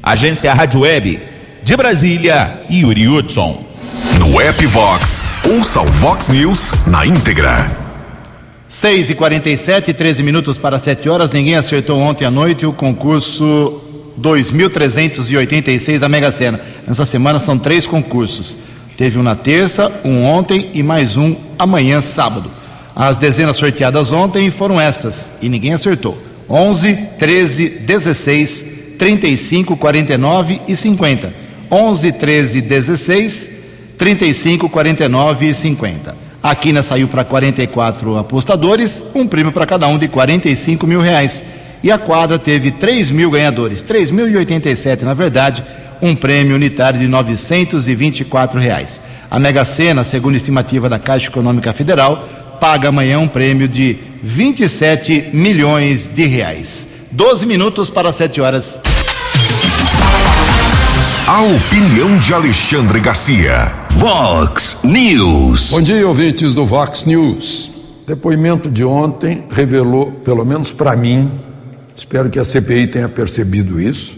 Agência 0.00 0.54
Rádio 0.54 0.82
Web, 0.82 1.20
de 1.64 1.76
Brasília, 1.76 2.60
Yuri 2.70 3.08
Hudson. 3.08 3.67
No 4.18 4.40
app 4.40 4.66
Vox, 4.66 5.22
ouça 5.48 5.80
o 5.80 5.86
Vox 5.86 6.28
News 6.28 6.72
na 6.88 7.06
íntegra. 7.06 7.70
6 8.66 9.10
e 9.10 9.14
47 9.14 9.92
13 9.92 10.22
minutos 10.24 10.58
para 10.58 10.76
7 10.76 11.08
horas. 11.08 11.30
Ninguém 11.30 11.54
acertou 11.54 12.00
ontem 12.00 12.24
à 12.24 12.30
noite 12.30 12.66
o 12.66 12.72
concurso 12.72 13.80
2.386 14.20 16.00
da 16.00 16.08
Mega 16.08 16.32
Sena. 16.32 16.60
Nessa 16.86 17.06
semana 17.06 17.38
são 17.38 17.56
três 17.56 17.86
concursos. 17.86 18.56
Teve 18.96 19.20
um 19.20 19.22
na 19.22 19.36
terça, 19.36 19.92
um 20.04 20.24
ontem 20.24 20.68
e 20.74 20.82
mais 20.82 21.16
um 21.16 21.36
amanhã, 21.56 22.00
sábado. 22.00 22.50
As 22.96 23.16
dezenas 23.16 23.56
sorteadas 23.56 24.10
ontem 24.10 24.50
foram 24.50 24.80
estas 24.80 25.30
e 25.40 25.48
ninguém 25.48 25.74
acertou: 25.74 26.18
11, 26.50 26.96
13, 27.18 27.68
16, 27.68 28.64
35, 28.98 29.76
49 29.76 30.60
e 30.66 30.74
50. 30.74 31.32
11, 31.70 32.12
13, 32.12 32.60
16, 32.62 33.57
35, 33.98 34.68
49 34.68 35.48
e 35.48 35.52
50. 35.52 36.16
A 36.40 36.54
quina 36.54 36.84
saiu 36.84 37.08
para 37.08 37.24
44 37.24 38.16
apostadores, 38.16 39.04
um 39.12 39.26
prêmio 39.26 39.50
para 39.50 39.66
cada 39.66 39.88
um 39.88 39.98
de 39.98 40.06
45 40.06 40.86
mil 40.86 41.00
reais. 41.00 41.42
E 41.82 41.90
a 41.90 41.98
quadra 41.98 42.38
teve 42.38 42.70
3 42.70 43.10
mil 43.10 43.30
ganhadores, 43.30 43.82
3.087 43.82 45.02
na 45.02 45.14
verdade, 45.14 45.64
um 46.00 46.14
prêmio 46.14 46.54
unitário 46.54 47.00
de 47.00 47.08
924 47.08 48.60
reais. 48.60 49.00
A 49.28 49.38
Mega 49.38 49.64
Sena, 49.64 50.04
segundo 50.04 50.36
estimativa 50.36 50.88
da 50.88 50.98
Caixa 50.98 51.28
Econômica 51.28 51.72
Federal, 51.72 52.28
paga 52.60 52.88
amanhã 52.88 53.18
um 53.18 53.28
prêmio 53.28 53.66
de 53.66 53.96
27 54.22 55.30
milhões 55.32 56.08
de 56.08 56.24
reais. 56.24 56.88
12 57.12 57.46
minutos 57.46 57.90
para 57.90 58.12
7 58.12 58.40
horas. 58.40 58.80
A 61.30 61.42
opinião 61.42 62.18
de 62.18 62.32
Alexandre 62.32 63.00
Garcia. 63.00 63.70
Vox 63.90 64.80
News. 64.82 65.72
Bom 65.72 65.82
dia, 65.82 66.08
ouvintes 66.08 66.54
do 66.54 66.64
Vox 66.64 67.04
News. 67.04 67.70
Depoimento 68.06 68.70
de 68.70 68.82
ontem 68.82 69.44
revelou, 69.50 70.10
pelo 70.24 70.42
menos 70.42 70.72
para 70.72 70.96
mim, 70.96 71.30
espero 71.94 72.30
que 72.30 72.38
a 72.38 72.44
CPI 72.46 72.86
tenha 72.86 73.10
percebido 73.10 73.78
isso, 73.78 74.16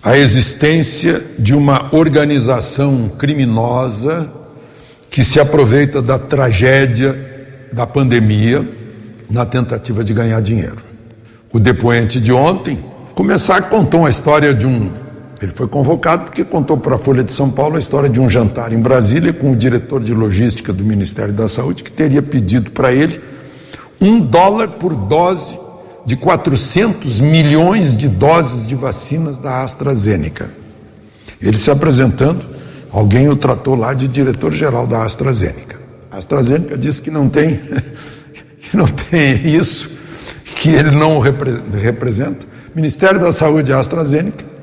a 0.00 0.16
existência 0.16 1.20
de 1.36 1.52
uma 1.52 1.92
organização 1.92 3.10
criminosa 3.18 4.30
que 5.10 5.24
se 5.24 5.40
aproveita 5.40 6.00
da 6.00 6.16
tragédia 6.16 7.68
da 7.72 7.88
pandemia 7.88 8.64
na 9.28 9.44
tentativa 9.44 10.04
de 10.04 10.14
ganhar 10.14 10.40
dinheiro. 10.40 10.78
O 11.52 11.58
depoente 11.58 12.20
de 12.20 12.32
ontem, 12.32 12.78
começar 13.16 13.62
contou 13.62 14.06
a 14.06 14.08
história 14.08 14.54
de 14.54 14.64
um 14.64 14.92
ele 15.42 15.52
foi 15.52 15.66
convocado 15.66 16.24
porque 16.24 16.44
contou 16.44 16.76
para 16.76 16.94
a 16.94 16.98
Folha 16.98 17.24
de 17.24 17.32
São 17.32 17.50
Paulo 17.50 17.76
a 17.76 17.78
história 17.78 18.08
de 18.08 18.20
um 18.20 18.28
jantar 18.28 18.72
em 18.72 18.78
Brasília 18.78 19.32
com 19.32 19.52
o 19.52 19.56
diretor 19.56 20.00
de 20.00 20.14
logística 20.14 20.72
do 20.72 20.84
Ministério 20.84 21.34
da 21.34 21.48
Saúde, 21.48 21.82
que 21.82 21.90
teria 21.90 22.22
pedido 22.22 22.70
para 22.70 22.92
ele 22.92 23.20
um 24.00 24.20
dólar 24.20 24.68
por 24.68 24.94
dose 24.94 25.58
de 26.06 26.16
400 26.16 27.20
milhões 27.20 27.96
de 27.96 28.08
doses 28.08 28.66
de 28.66 28.74
vacinas 28.74 29.38
da 29.38 29.62
AstraZeneca. 29.62 30.50
Ele 31.40 31.58
se 31.58 31.70
apresentando, 31.70 32.44
alguém 32.90 33.28
o 33.28 33.36
tratou 33.36 33.74
lá 33.74 33.92
de 33.92 34.06
diretor-geral 34.06 34.86
da 34.86 35.02
AstraZeneca. 35.02 35.80
A 36.10 36.18
AstraZeneca 36.18 36.78
disse 36.78 37.02
que 37.02 37.10
não 37.10 37.28
tem, 37.28 37.60
que 38.60 38.76
não 38.76 38.86
tem 38.86 39.46
isso, 39.46 39.90
que 40.56 40.68
ele 40.68 40.92
não 40.92 41.18
representa. 41.18 42.46
Ministério 42.74 43.18
da 43.18 43.32
Saúde 43.32 43.72
AstraZeneca 43.72 44.53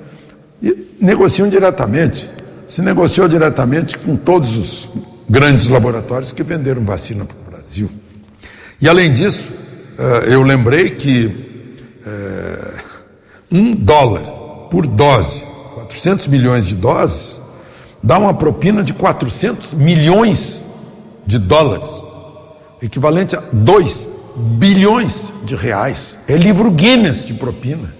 negociam 1.01 1.49
diretamente. 1.49 2.29
Se 2.67 2.81
negociou 2.81 3.27
diretamente 3.27 3.97
com 3.97 4.15
todos 4.15 4.55
os 4.55 4.89
grandes 5.29 5.67
laboratórios 5.67 6.31
que 6.31 6.43
venderam 6.43 6.85
vacina 6.85 7.25
para 7.25 7.35
o 7.35 7.51
Brasil. 7.51 7.89
E 8.79 8.87
além 8.87 9.11
disso, 9.11 9.53
eh, 9.97 10.33
eu 10.33 10.41
lembrei 10.41 10.91
que 10.91 11.79
eh, 12.05 12.77
um 13.51 13.71
dólar 13.71 14.23
por 14.69 14.87
dose, 14.87 15.43
400 15.75 16.27
milhões 16.27 16.65
de 16.65 16.75
doses, 16.75 17.41
dá 18.01 18.17
uma 18.17 18.33
propina 18.33 18.83
de 18.83 18.93
400 18.93 19.73
milhões 19.73 20.61
de 21.25 21.37
dólares, 21.37 21.89
equivalente 22.81 23.35
a 23.35 23.43
2 23.51 24.07
bilhões 24.35 25.31
de 25.43 25.55
reais. 25.55 26.17
É 26.27 26.37
livro 26.37 26.71
Guinness 26.71 27.23
de 27.23 27.33
propina. 27.33 27.93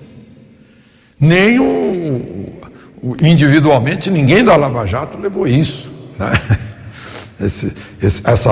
Nem 1.19 1.59
o, 1.59 1.63
o, 1.63 2.50
individualmente 3.21 4.09
ninguém 4.09 4.43
da 4.43 4.55
Lava 4.55 4.85
Jato 4.85 5.17
levou 5.17 5.47
isso. 5.47 5.91
Né? 6.17 6.31
Esse, 7.39 7.73
esse, 7.99 8.21
essa 8.23 8.51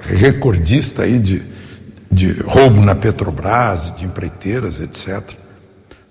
recordista 0.00 1.02
aí 1.02 1.18
de, 1.18 1.42
de 2.10 2.32
roubo 2.40 2.80
na 2.80 2.94
Petrobras, 2.94 3.94
de 3.94 4.06
empreiteiras, 4.06 4.80
etc. 4.80 5.22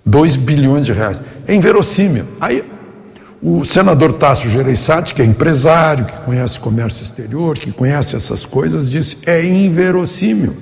2 0.05 0.35
bilhões 0.35 0.85
de 0.85 0.93
reais. 0.93 1.19
É 1.47 1.55
inverossímil. 1.55 2.27
Aí 2.39 2.63
o 3.41 3.65
senador 3.65 4.13
Tasso 4.13 4.47
Gereissati, 4.47 5.15
que 5.15 5.21
é 5.23 5.25
empresário, 5.25 6.05
que 6.05 6.17
conhece 6.19 6.59
comércio 6.59 7.01
exterior, 7.01 7.57
que 7.57 7.71
conhece 7.71 8.15
essas 8.15 8.45
coisas, 8.45 8.89
disse: 8.89 9.17
é 9.25 9.43
inverossímil. 9.43 10.55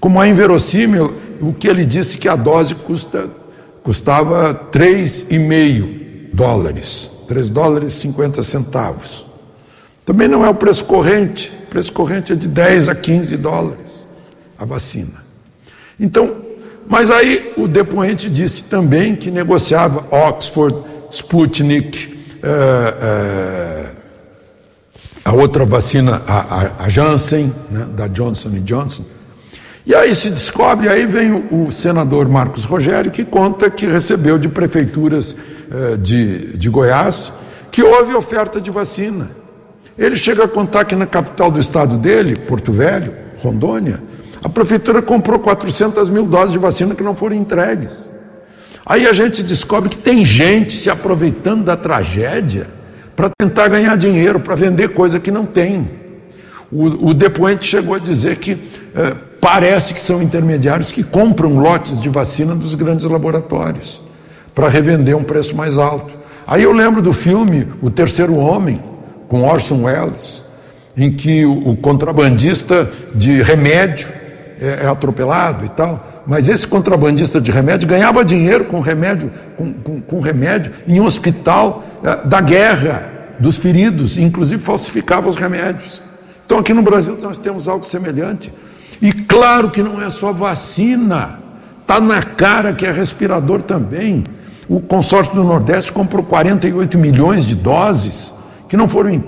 Como 0.00 0.22
é 0.22 0.28
inverossímil 0.28 1.14
o 1.40 1.52
que 1.52 1.68
ele 1.68 1.84
disse 1.84 2.16
que 2.16 2.28
a 2.28 2.36
dose 2.36 2.74
custa 2.74 3.28
custava 3.82 4.54
3,5 4.72 6.32
dólares, 6.32 7.10
3 7.26 7.50
dólares 7.50 7.94
e 7.94 8.00
50 8.00 8.42
centavos. 8.42 9.26
Também 10.04 10.28
não 10.28 10.44
é 10.44 10.48
o 10.48 10.54
preço 10.54 10.84
corrente, 10.84 11.52
o 11.64 11.70
preço 11.70 11.92
corrente 11.92 12.32
é 12.32 12.36
de 12.36 12.48
10 12.48 12.88
a 12.88 12.94
15 12.94 13.36
dólares 13.36 13.88
a 14.58 14.64
vacina. 14.64 15.24
Então, 15.98 16.36
mas 16.88 17.10
aí 17.10 17.52
o 17.56 17.68
depoente 17.68 18.28
disse 18.30 18.64
também 18.64 19.14
que 19.14 19.30
negociava 19.30 20.04
Oxford, 20.10 20.76
Sputnik, 21.10 22.18
eh, 22.42 22.96
eh, 23.00 23.90
a 25.24 25.32
outra 25.32 25.64
vacina, 25.66 26.22
a, 26.26 26.38
a, 26.38 26.84
a 26.84 26.88
Janssen, 26.88 27.52
né, 27.70 27.86
da 27.94 28.06
Johnson 28.08 28.50
Johnson, 28.60 29.04
e 29.88 29.94
aí 29.94 30.14
se 30.14 30.28
descobre, 30.28 30.86
aí 30.86 31.06
vem 31.06 31.46
o, 31.50 31.72
senador 31.72 32.28
Marcos 32.28 32.66
Rogério, 32.66 33.10
que 33.10 33.24
conta 33.24 33.70
que 33.70 33.86
recebeu 33.86 34.38
de 34.38 34.46
prefeituras 34.46 35.34
eh, 35.72 35.96
de, 35.96 36.58
de 36.58 36.68
Goiás 36.68 37.32
que 37.72 37.82
houve 37.82 38.14
oferta 38.14 38.60
de 38.60 38.70
vacina. 38.70 39.30
Ele 39.96 40.14
chega 40.14 40.44
a 40.44 40.48
contar 40.48 40.84
que 40.84 40.94
na 40.94 41.06
capital 41.06 41.50
do 41.50 41.58
estado 41.58 41.96
dele, 41.96 42.36
Porto 42.36 42.70
Velho, 42.70 43.14
Rondônia, 43.38 44.02
a 44.44 44.48
prefeitura 44.50 45.00
comprou 45.00 45.38
400 45.38 46.10
mil 46.10 46.26
doses 46.26 46.52
de 46.52 46.58
vacina 46.58 46.94
que 46.94 47.02
não 47.02 47.14
foram 47.14 47.36
entregues. 47.36 48.10
Aí 48.84 49.06
a 49.06 49.14
gente 49.14 49.42
descobre 49.42 49.88
que 49.88 49.96
tem 49.96 50.22
gente 50.22 50.76
se 50.76 50.90
aproveitando 50.90 51.64
da 51.64 51.78
tragédia 51.78 52.66
para 53.16 53.30
tentar 53.38 53.68
ganhar 53.68 53.96
dinheiro, 53.96 54.38
para 54.38 54.54
vender 54.54 54.90
coisa 54.90 55.18
que 55.18 55.30
não 55.30 55.46
tem. 55.46 55.88
O, 56.70 57.08
o 57.08 57.14
depoente 57.14 57.64
chegou 57.64 57.94
a 57.94 57.98
dizer 57.98 58.36
que 58.36 58.58
eh, 58.94 59.16
parece 59.40 59.94
que 59.94 60.00
são 60.00 60.22
intermediários 60.22 60.92
que 60.92 61.02
compram 61.02 61.58
lotes 61.58 62.00
de 62.00 62.08
vacina 62.08 62.54
dos 62.54 62.74
grandes 62.74 63.04
laboratórios 63.04 64.00
para 64.54 64.68
revender 64.68 65.16
um 65.16 65.22
preço 65.22 65.54
mais 65.54 65.78
alto. 65.78 66.18
Aí 66.46 66.62
eu 66.62 66.72
lembro 66.72 67.00
do 67.00 67.12
filme 67.12 67.68
O 67.80 67.90
Terceiro 67.90 68.36
Homem, 68.36 68.80
com 69.28 69.42
Orson 69.42 69.84
Welles, 69.84 70.42
em 70.96 71.12
que 71.12 71.46
o, 71.46 71.76
contrabandista 71.76 72.90
de 73.14 73.40
remédio 73.42 74.08
é, 74.60 74.80
é, 74.82 74.86
atropelado 74.88 75.64
e 75.64 75.68
tal, 75.68 76.24
mas 76.26 76.48
esse 76.48 76.66
contrabandista 76.66 77.40
de 77.40 77.52
remédio 77.52 77.86
ganhava 77.86 78.24
dinheiro 78.24 78.64
com 78.64 78.80
remédio, 78.80 79.30
com, 79.56 79.72
com, 79.72 80.00
com 80.00 80.20
remédio 80.20 80.72
em 80.88 80.98
um 81.00 81.04
hospital 81.04 81.84
é, 82.02 82.26
da 82.26 82.40
guerra 82.40 83.12
dos 83.38 83.56
feridos, 83.56 84.18
inclusive 84.18 84.60
falsificava 84.60 85.28
os 85.28 85.36
remédios. 85.36 86.02
Então 86.44 86.58
aqui 86.58 86.74
no 86.74 86.82
Brasil 86.82 87.16
nós 87.22 87.38
temos 87.38 87.68
algo 87.68 87.84
semelhante. 87.84 88.52
E 89.00 89.12
claro 89.12 89.70
que 89.70 89.82
não 89.82 90.00
é 90.00 90.10
só 90.10 90.32
vacina, 90.32 91.38
está 91.80 92.00
na 92.00 92.22
cara 92.22 92.72
que 92.72 92.84
é 92.84 92.92
respirador 92.92 93.62
também. 93.62 94.24
O 94.68 94.80
consórcio 94.80 95.34
do 95.34 95.44
Nordeste 95.44 95.92
comprou 95.92 96.22
48 96.22 96.98
milhões 96.98 97.46
de 97.46 97.54
doses, 97.54 98.34
que 98.68 98.76
não 98.76 98.88
foram. 98.88 99.18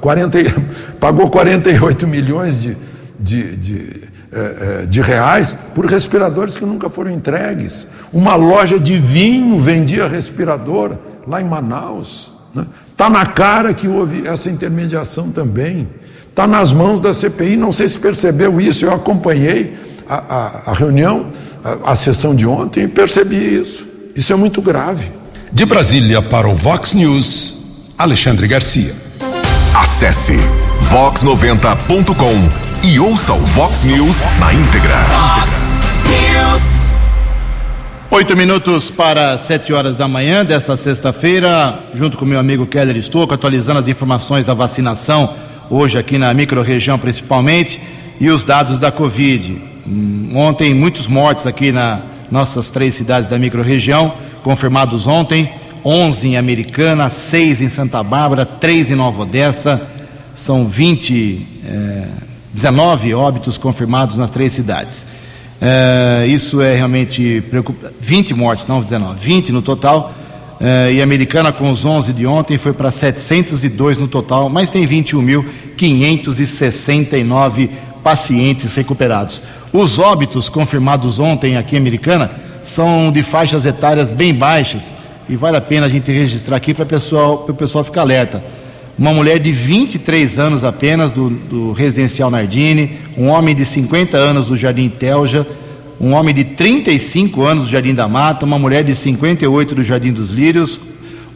40, 0.00 0.38
pagou 0.98 1.30
48 1.30 2.06
milhões 2.08 2.60
de, 2.60 2.76
de, 3.20 3.56
de, 3.56 4.08
eh, 4.32 4.82
eh, 4.82 4.86
de 4.86 5.00
reais 5.00 5.54
por 5.74 5.84
respiradores 5.86 6.56
que 6.56 6.64
nunca 6.64 6.90
foram 6.90 7.10
entregues. 7.10 7.86
Uma 8.12 8.34
loja 8.34 8.78
de 8.78 8.98
vinho 8.98 9.60
vendia 9.60 10.08
respirador 10.08 10.96
lá 11.26 11.40
em 11.40 11.44
Manaus. 11.44 12.32
Está 12.50 12.60
né? 12.60 12.66
Tá 12.96 13.10
na 13.10 13.26
cara 13.26 13.72
que 13.72 13.86
houve 13.86 14.26
essa 14.26 14.50
intermediação 14.50 15.30
também. 15.30 15.88
Está 16.32 16.46
nas 16.46 16.72
mãos 16.72 16.98
da 16.98 17.12
CPI, 17.12 17.58
não 17.58 17.74
sei 17.74 17.86
se 17.86 17.98
percebeu 17.98 18.58
isso, 18.58 18.86
eu 18.86 18.94
acompanhei 18.94 19.76
a, 20.08 20.14
a, 20.14 20.70
a 20.70 20.72
reunião, 20.72 21.26
a, 21.62 21.92
a 21.92 21.94
sessão 21.94 22.34
de 22.34 22.46
ontem 22.46 22.84
e 22.84 22.88
percebi 22.88 23.36
isso. 23.36 23.86
Isso 24.16 24.32
é 24.32 24.36
muito 24.36 24.62
grave. 24.62 25.10
De 25.52 25.66
Brasília 25.66 26.22
para 26.22 26.48
o 26.48 26.56
Vox 26.56 26.94
News, 26.94 27.92
Alexandre 27.98 28.48
Garcia. 28.48 28.94
Acesse 29.76 30.38
vox90.com 30.90 32.88
e 32.88 32.98
ouça 32.98 33.34
o 33.34 33.38
Vox 33.40 33.84
News 33.84 34.22
na 34.40 34.54
íntegra. 34.54 34.96
Vox 34.96 35.58
News. 36.08 36.90
Oito 38.10 38.34
minutos 38.34 38.90
para 38.90 39.36
sete 39.36 39.74
horas 39.74 39.96
da 39.96 40.08
manhã 40.08 40.46
desta 40.46 40.78
sexta-feira, 40.78 41.78
junto 41.92 42.16
com 42.16 42.24
meu 42.24 42.40
amigo 42.40 42.66
Keller 42.66 42.96
Estouco, 42.96 43.34
atualizando 43.34 43.80
as 43.80 43.88
informações 43.88 44.46
da 44.46 44.54
vacinação 44.54 45.51
hoje 45.70 45.98
aqui 45.98 46.18
na 46.18 46.32
microrregião 46.34 46.98
principalmente 46.98 47.80
e 48.20 48.28
os 48.30 48.44
dados 48.44 48.78
da 48.78 48.92
Covid. 48.92 49.60
Hum, 49.86 50.30
ontem, 50.34 50.72
muitos 50.74 51.06
mortos 51.06 51.46
aqui 51.46 51.72
na 51.72 52.00
nossas 52.32 52.70
três 52.70 52.94
cidades 52.94 53.28
da 53.28 53.38
microrregião, 53.38 54.14
confirmados 54.42 55.06
ontem, 55.06 55.50
11 55.84 56.28
em 56.28 56.36
Americana, 56.38 57.10
6 57.10 57.60
em 57.60 57.68
Santa 57.68 58.02
Bárbara, 58.02 58.46
3 58.46 58.92
em 58.92 58.94
Nova 58.94 59.22
Odessa, 59.22 59.82
são 60.34 60.66
20, 60.66 61.46
eh, 61.66 62.06
19 62.54 63.12
óbitos 63.12 63.58
confirmados 63.58 64.16
nas 64.16 64.30
três 64.30 64.54
cidades. 64.54 65.06
Eh, 65.60 66.26
isso 66.28 66.62
é 66.62 66.74
realmente 66.74 67.42
preocupante. 67.50 67.94
20 68.00 68.32
mortes, 68.32 68.66
não 68.66 68.80
19, 68.80 69.20
20 69.20 69.52
no 69.52 69.60
total. 69.60 70.14
Eh, 70.62 70.94
e 70.94 71.02
Americana, 71.02 71.52
com 71.52 71.70
os 71.70 71.84
11 71.84 72.12
de 72.12 72.24
ontem, 72.24 72.56
foi 72.56 72.72
para 72.72 72.92
702 72.92 73.98
no 73.98 74.06
total, 74.06 74.48
mas 74.48 74.70
tem 74.70 74.86
21.569 74.86 77.68
pacientes 78.04 78.76
recuperados. 78.76 79.42
Os 79.72 79.98
óbitos 79.98 80.48
confirmados 80.48 81.18
ontem 81.18 81.56
aqui 81.56 81.74
em 81.74 81.78
Americana 81.78 82.30
são 82.62 83.10
de 83.10 83.24
faixas 83.24 83.66
etárias 83.66 84.12
bem 84.12 84.32
baixas 84.32 84.92
e 85.28 85.34
vale 85.34 85.56
a 85.56 85.60
pena 85.60 85.86
a 85.86 85.88
gente 85.88 86.12
registrar 86.12 86.56
aqui 86.56 86.72
para 86.72 86.84
o 86.84 87.54
pessoal 87.54 87.82
ficar 87.82 88.02
alerta 88.02 88.40
uma 88.98 89.12
mulher 89.12 89.38
de 89.38 89.52
23 89.52 90.38
anos 90.38 90.64
apenas 90.64 91.12
do, 91.12 91.30
do 91.30 91.72
residencial 91.72 92.30
Nardini, 92.30 92.98
um 93.16 93.28
homem 93.28 93.54
de 93.54 93.64
50 93.64 94.16
anos 94.16 94.48
do 94.48 94.56
Jardim 94.56 94.88
Telja, 94.88 95.46
um 96.00 96.12
homem 96.14 96.34
de 96.34 96.44
35 96.44 97.42
anos 97.42 97.64
do 97.64 97.70
Jardim 97.70 97.94
da 97.94 98.08
Mata, 98.08 98.44
uma 98.44 98.58
mulher 98.58 98.84
de 98.84 98.94
58 98.94 99.74
do 99.74 99.84
Jardim 99.84 100.12
dos 100.12 100.30
Lírios, 100.30 100.80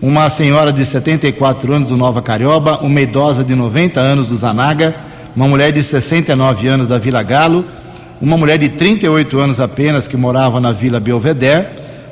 uma 0.01 0.29
senhora 0.29 0.73
de 0.73 0.85
74 0.85 1.73
anos 1.73 1.89
do 1.89 1.97
Nova 1.97 2.21
Carioba, 2.21 2.79
uma 2.83 3.01
idosa 3.01 3.43
de 3.43 3.55
90 3.55 4.01
anos 4.01 4.29
do 4.29 4.37
Zanaga, 4.37 4.95
uma 5.35 5.47
mulher 5.47 5.73
de 5.73 5.83
69 5.83 6.69
anos 6.69 6.89
da 6.89 6.99
Vila 6.99 7.23
Galo, 7.23 7.65
uma 8.21 8.37
mulher 8.37 8.59
de 8.59 8.69
38 8.71 9.39
anos 9.39 9.61
apenas 9.61 10.09
que 10.09 10.17
morava 10.17 10.61
na 10.61 10.73
Vila 10.73 10.99
Belvedere, 10.99 11.67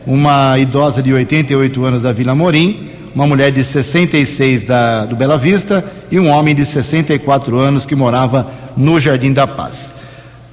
uma 0.07 0.59
idosa 0.59 1.03
de 1.03 1.13
88 1.13 1.85
anos 1.85 2.03
da 2.03 2.13
Vila 2.13 2.35
Morim, 2.35 2.91
uma 3.15 3.27
mulher 3.27 3.53
de 3.53 3.63
66 3.63 4.65
da, 4.65 5.07
do 5.07 5.17
Bela 5.17 5.39
Vista 5.39 5.85
e 6.11 6.19
um 6.19 6.29
homem 6.29 6.55
de 6.55 6.67
64 6.67 7.59
anos 7.59 7.87
que 7.87 7.95
morava 7.95 8.47
no 8.77 8.99
Jardim 8.99 9.33
da 9.33 9.47
Paz. 9.47 9.95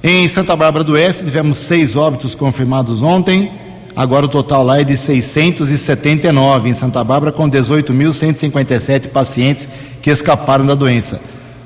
Em 0.04 0.26
Santa 0.26 0.56
Bárbara 0.56 0.82
do 0.82 0.94
Oeste, 0.94 1.22
tivemos 1.22 1.58
seis 1.58 1.94
óbitos 1.94 2.34
confirmados 2.34 3.04
ontem. 3.04 3.52
Agora 3.94 4.26
o 4.26 4.28
total 4.28 4.64
lá 4.64 4.80
é 4.80 4.84
de 4.84 4.96
679 4.96 6.68
em 6.68 6.74
Santa 6.74 7.04
Bárbara, 7.04 7.30
com 7.30 7.48
18.157 7.48 9.08
pacientes 9.08 9.68
que 10.02 10.10
escaparam 10.10 10.66
da 10.66 10.74
doença. 10.74 11.20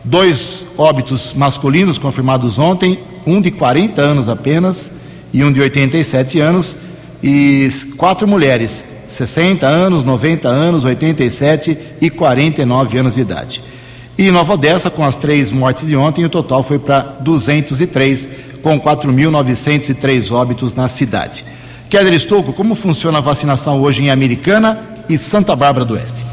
Dois 0.05 0.67
óbitos 0.77 1.33
masculinos 1.33 1.97
confirmados 1.97 2.59
ontem, 2.59 2.99
um 3.27 3.41
de 3.41 3.51
40 3.51 4.03
anos 4.03 4.29
apenas 4.29 4.93
e 5.33 5.43
um 5.43 5.51
de 5.51 5.63
87 5.63 6.39
anos, 6.39 6.77
e 7.23 7.71
quatro 7.97 8.29
mulheres, 8.29 8.85
60 9.07 9.67
anos, 9.67 10.05
90 10.05 10.47
anos, 10.47 10.85
87 10.85 11.79
e 12.03 12.11
49 12.11 12.99
anos 12.99 13.15
de 13.15 13.21
idade. 13.23 13.63
E 14.19 14.31
Nova 14.31 14.55
Odessa, 14.55 14.91
com 14.91 15.05
as 15.05 15.15
três 15.15 15.53
mortes 15.53 15.87
de 15.87 15.95
ontem, 15.95 16.25
o 16.25 16.31
total 16.31 16.63
foi 16.63 16.79
para 16.79 17.01
203, 17.21 18.29
com 18.63 18.81
4.903 18.81 20.33
óbitos 20.33 20.73
na 20.73 20.89
cidade. 20.89 21.45
Keller 21.91 22.15
Estouco, 22.15 22.53
como 22.53 22.75
funciona 22.75 23.19
a 23.19 23.21
vacinação 23.21 23.81
hoje 23.81 24.03
em 24.03 24.11
Americana 24.11 24.79
e 25.09 25.19
Santa 25.19 25.55
Bárbara 25.55 25.85
do 25.85 25.95
Oeste? 25.95 26.25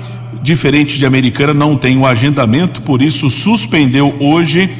diferente 0.47 0.97
de 0.97 1.05
Americana, 1.05 1.53
não 1.53 1.77
tem 1.77 1.97
o 1.97 2.01
um 2.01 2.07
agendamento, 2.07 2.81
por 2.83 3.03
isso 3.03 3.29
suspendeu 3.29 4.15
hoje 4.21 4.71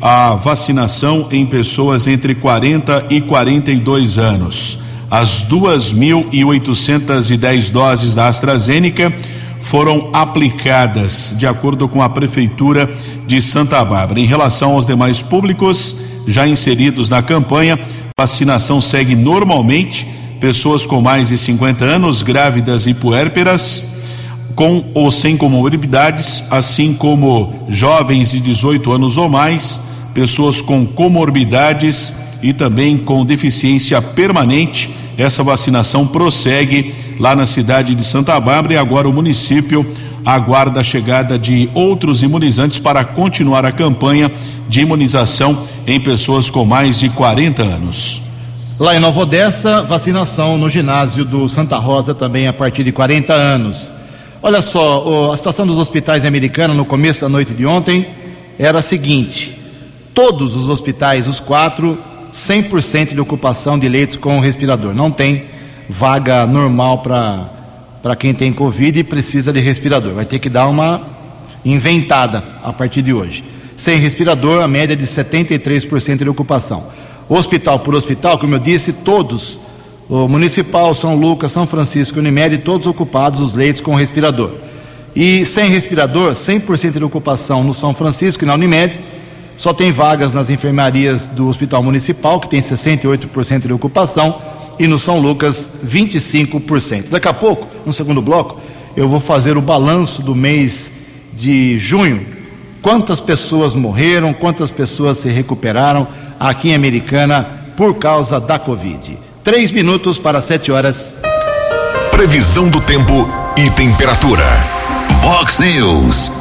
a 0.00 0.34
vacinação 0.34 1.28
em 1.30 1.44
pessoas 1.44 2.06
entre 2.06 2.34
40 2.34 3.08
e 3.10 3.20
42 3.20 4.16
anos. 4.16 4.78
As 5.10 5.46
2.810 5.48 7.70
doses 7.70 8.14
da 8.14 8.28
AstraZeneca 8.28 9.12
foram 9.60 10.08
aplicadas, 10.12 11.34
de 11.36 11.46
acordo 11.46 11.88
com 11.88 12.00
a 12.00 12.08
Prefeitura 12.08 12.88
de 13.26 13.42
Santa 13.42 13.84
Bárbara. 13.84 14.20
Em 14.20 14.24
relação 14.24 14.72
aos 14.72 14.86
demais 14.86 15.20
públicos 15.20 15.96
já 16.26 16.46
inseridos 16.46 17.08
na 17.08 17.22
campanha, 17.22 17.78
vacinação 18.18 18.80
segue 18.80 19.14
normalmente. 19.14 20.06
Pessoas 20.40 20.86
com 20.86 21.02
mais 21.02 21.28
de 21.28 21.36
50 21.36 21.84
anos, 21.84 22.22
grávidas 22.22 22.86
e 22.86 22.94
puérperas 22.94 23.90
com 24.54 24.84
ou 24.94 25.10
sem 25.10 25.36
comorbidades, 25.36 26.44
assim 26.50 26.92
como 26.92 27.64
jovens 27.68 28.30
de 28.30 28.40
18 28.40 28.92
anos 28.92 29.16
ou 29.16 29.28
mais, 29.28 29.80
pessoas 30.14 30.60
com 30.60 30.86
comorbidades 30.86 32.12
e 32.42 32.52
também 32.52 32.96
com 32.96 33.24
deficiência 33.24 34.00
permanente. 34.00 34.90
Essa 35.16 35.42
vacinação 35.42 36.06
prossegue 36.06 36.94
lá 37.18 37.36
na 37.36 37.46
cidade 37.46 37.94
de 37.94 38.04
Santa 38.04 38.38
Bárbara 38.40 38.74
e 38.74 38.76
agora 38.76 39.08
o 39.08 39.12
município 39.12 39.86
aguarda 40.24 40.80
a 40.80 40.84
chegada 40.84 41.38
de 41.38 41.70
outros 41.74 42.22
imunizantes 42.22 42.78
para 42.78 43.04
continuar 43.04 43.64
a 43.64 43.72
campanha 43.72 44.30
de 44.68 44.80
imunização 44.80 45.62
em 45.86 46.00
pessoas 46.00 46.48
com 46.50 46.64
mais 46.64 46.98
de 46.98 47.08
40 47.08 47.62
anos. 47.62 48.22
Lá 48.78 48.96
em 48.96 48.98
Nova 48.98 49.20
Odessa, 49.20 49.82
vacinação 49.82 50.56
no 50.56 50.70
ginásio 50.70 51.24
do 51.24 51.48
Santa 51.48 51.76
Rosa 51.76 52.14
também 52.14 52.48
a 52.48 52.52
partir 52.52 52.82
de 52.82 52.92
40 52.92 53.32
anos. 53.32 53.90
Olha 54.42 54.62
só, 54.62 55.32
a 55.32 55.36
situação 55.36 55.66
dos 55.66 55.76
hospitais 55.76 56.24
americanos 56.24 56.74
no 56.74 56.84
começo 56.86 57.20
da 57.20 57.28
noite 57.28 57.52
de 57.52 57.66
ontem 57.66 58.06
era 58.58 58.78
a 58.78 58.82
seguinte: 58.82 59.59
todos 60.22 60.54
os 60.54 60.68
hospitais, 60.68 61.26
os 61.26 61.40
quatro, 61.40 61.98
100% 62.30 63.14
de 63.14 63.20
ocupação 63.20 63.78
de 63.78 63.88
leitos 63.88 64.18
com 64.18 64.38
respirador. 64.38 64.92
Não 64.92 65.10
tem 65.10 65.46
vaga 65.88 66.46
normal 66.46 66.98
para 66.98 68.14
quem 68.16 68.34
tem 68.34 68.52
Covid 68.52 69.00
e 69.00 69.02
precisa 69.02 69.50
de 69.50 69.60
respirador. 69.60 70.12
Vai 70.12 70.26
ter 70.26 70.38
que 70.38 70.50
dar 70.50 70.66
uma 70.66 71.00
inventada 71.64 72.44
a 72.62 72.70
partir 72.70 73.00
de 73.00 73.14
hoje. 73.14 73.42
Sem 73.78 73.96
respirador, 73.98 74.62
a 74.62 74.68
média 74.68 74.92
é 74.92 74.96
de 74.96 75.06
73% 75.06 76.18
de 76.18 76.28
ocupação. 76.28 76.84
Hospital 77.26 77.78
por 77.78 77.94
hospital, 77.94 78.36
como 78.36 78.56
eu 78.56 78.58
disse, 78.58 78.92
todos, 78.92 79.58
o 80.06 80.28
Municipal, 80.28 80.92
São 80.92 81.14
Lucas, 81.14 81.50
São 81.50 81.66
Francisco 81.66 82.18
Unimed, 82.18 82.58
todos 82.58 82.86
ocupados 82.86 83.40
os 83.40 83.54
leitos 83.54 83.80
com 83.80 83.94
respirador. 83.94 84.50
E 85.16 85.46
sem 85.46 85.70
respirador, 85.70 86.32
100% 86.32 86.98
de 86.98 87.04
ocupação 87.04 87.64
no 87.64 87.72
São 87.72 87.94
Francisco 87.94 88.44
e 88.44 88.46
na 88.46 88.52
Unimed, 88.52 89.00
só 89.60 89.74
tem 89.74 89.92
vagas 89.92 90.32
nas 90.32 90.48
enfermarias 90.48 91.26
do 91.26 91.46
Hospital 91.46 91.82
Municipal, 91.82 92.40
que 92.40 92.48
tem 92.48 92.62
68% 92.62 93.66
de 93.66 93.72
ocupação, 93.74 94.40
e 94.78 94.86
no 94.86 94.98
São 94.98 95.18
Lucas, 95.18 95.72
25%. 95.84 97.10
Daqui 97.10 97.28
a 97.28 97.34
pouco, 97.34 97.66
no 97.84 97.92
segundo 97.92 98.22
bloco, 98.22 98.58
eu 98.96 99.06
vou 99.06 99.20
fazer 99.20 99.58
o 99.58 99.60
balanço 99.60 100.22
do 100.22 100.34
mês 100.34 100.92
de 101.34 101.78
junho. 101.78 102.26
Quantas 102.80 103.20
pessoas 103.20 103.74
morreram, 103.74 104.32
quantas 104.32 104.70
pessoas 104.70 105.18
se 105.18 105.28
recuperaram 105.28 106.08
aqui 106.40 106.70
em 106.70 106.74
Americana 106.74 107.46
por 107.76 107.98
causa 107.98 108.40
da 108.40 108.58
Covid. 108.58 109.18
Três 109.44 109.70
minutos 109.70 110.18
para 110.18 110.40
sete 110.40 110.72
horas. 110.72 111.14
Previsão 112.10 112.70
do 112.70 112.80
tempo 112.80 113.28
e 113.58 113.68
temperatura. 113.72 114.46
Vox 115.20 115.58
News. 115.58 116.39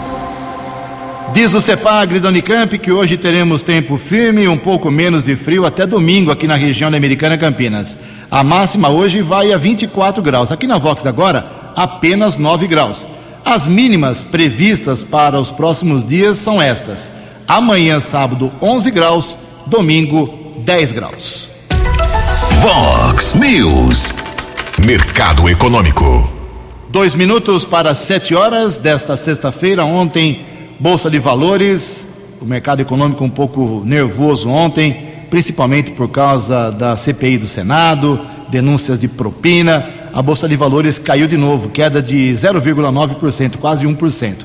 Diz 1.33 1.53
o 1.53 1.61
CEPAGRE 1.61 2.19
da 2.19 2.29
Unicamp 2.29 2.77
que 2.79 2.91
hoje 2.91 3.15
teremos 3.15 3.61
tempo 3.61 3.97
firme 3.97 4.43
e 4.43 4.47
um 4.47 4.57
pouco 4.57 4.89
menos 4.89 5.25
de 5.25 5.35
frio 5.35 5.65
até 5.65 5.85
domingo 5.85 6.31
aqui 6.31 6.47
na 6.47 6.55
região 6.55 6.89
da 6.89 6.97
Americana 6.97 7.37
Campinas. 7.37 7.99
A 8.31 8.43
máxima 8.43 8.89
hoje 8.89 9.21
vai 9.21 9.53
a 9.53 9.57
24 9.57 10.21
graus. 10.23 10.51
Aqui 10.51 10.65
na 10.65 10.77
Vox 10.77 11.05
agora, 11.05 11.45
apenas 11.75 12.35
9 12.35 12.67
graus. 12.67 13.07
As 13.45 13.67
mínimas 13.67 14.23
previstas 14.23 15.03
para 15.03 15.39
os 15.39 15.51
próximos 15.51 16.03
dias 16.03 16.37
são 16.37 16.61
estas: 16.61 17.11
amanhã, 17.47 17.99
sábado, 17.99 18.51
11 18.61 18.91
graus, 18.91 19.37
domingo, 19.67 20.55
10 20.65 20.91
graus. 20.91 21.51
Vox 22.59 23.35
News. 23.35 24.13
Mercado 24.85 25.47
Econômico. 25.47 26.29
Dois 26.89 27.13
minutos 27.13 27.65
para 27.65 27.93
sete 27.93 28.33
horas 28.33 28.77
desta 28.77 29.15
sexta-feira. 29.15 29.85
Ontem, 29.85 30.48
Bolsa 30.79 31.09
de 31.09 31.19
Valores, 31.19 32.07
o 32.41 32.45
mercado 32.45 32.81
econômico 32.81 33.21
um 33.21 33.29
pouco 33.29 33.83
nervoso 33.85 34.49
ontem, 34.49 35.09
principalmente 35.29 35.91
por 35.91 36.07
causa 36.07 36.71
da 36.71 36.95
CPI 36.95 37.37
do 37.37 37.45
Senado, 37.45 38.17
denúncias 38.47 38.97
de 38.97 39.09
propina. 39.09 39.85
A 40.13 40.21
Bolsa 40.21 40.47
de 40.47 40.55
Valores 40.55 40.97
caiu 40.97 41.27
de 41.27 41.35
novo, 41.35 41.67
queda 41.67 42.01
de 42.01 42.31
0,9%, 42.31 43.57
quase 43.57 43.85
1%. 43.85 44.35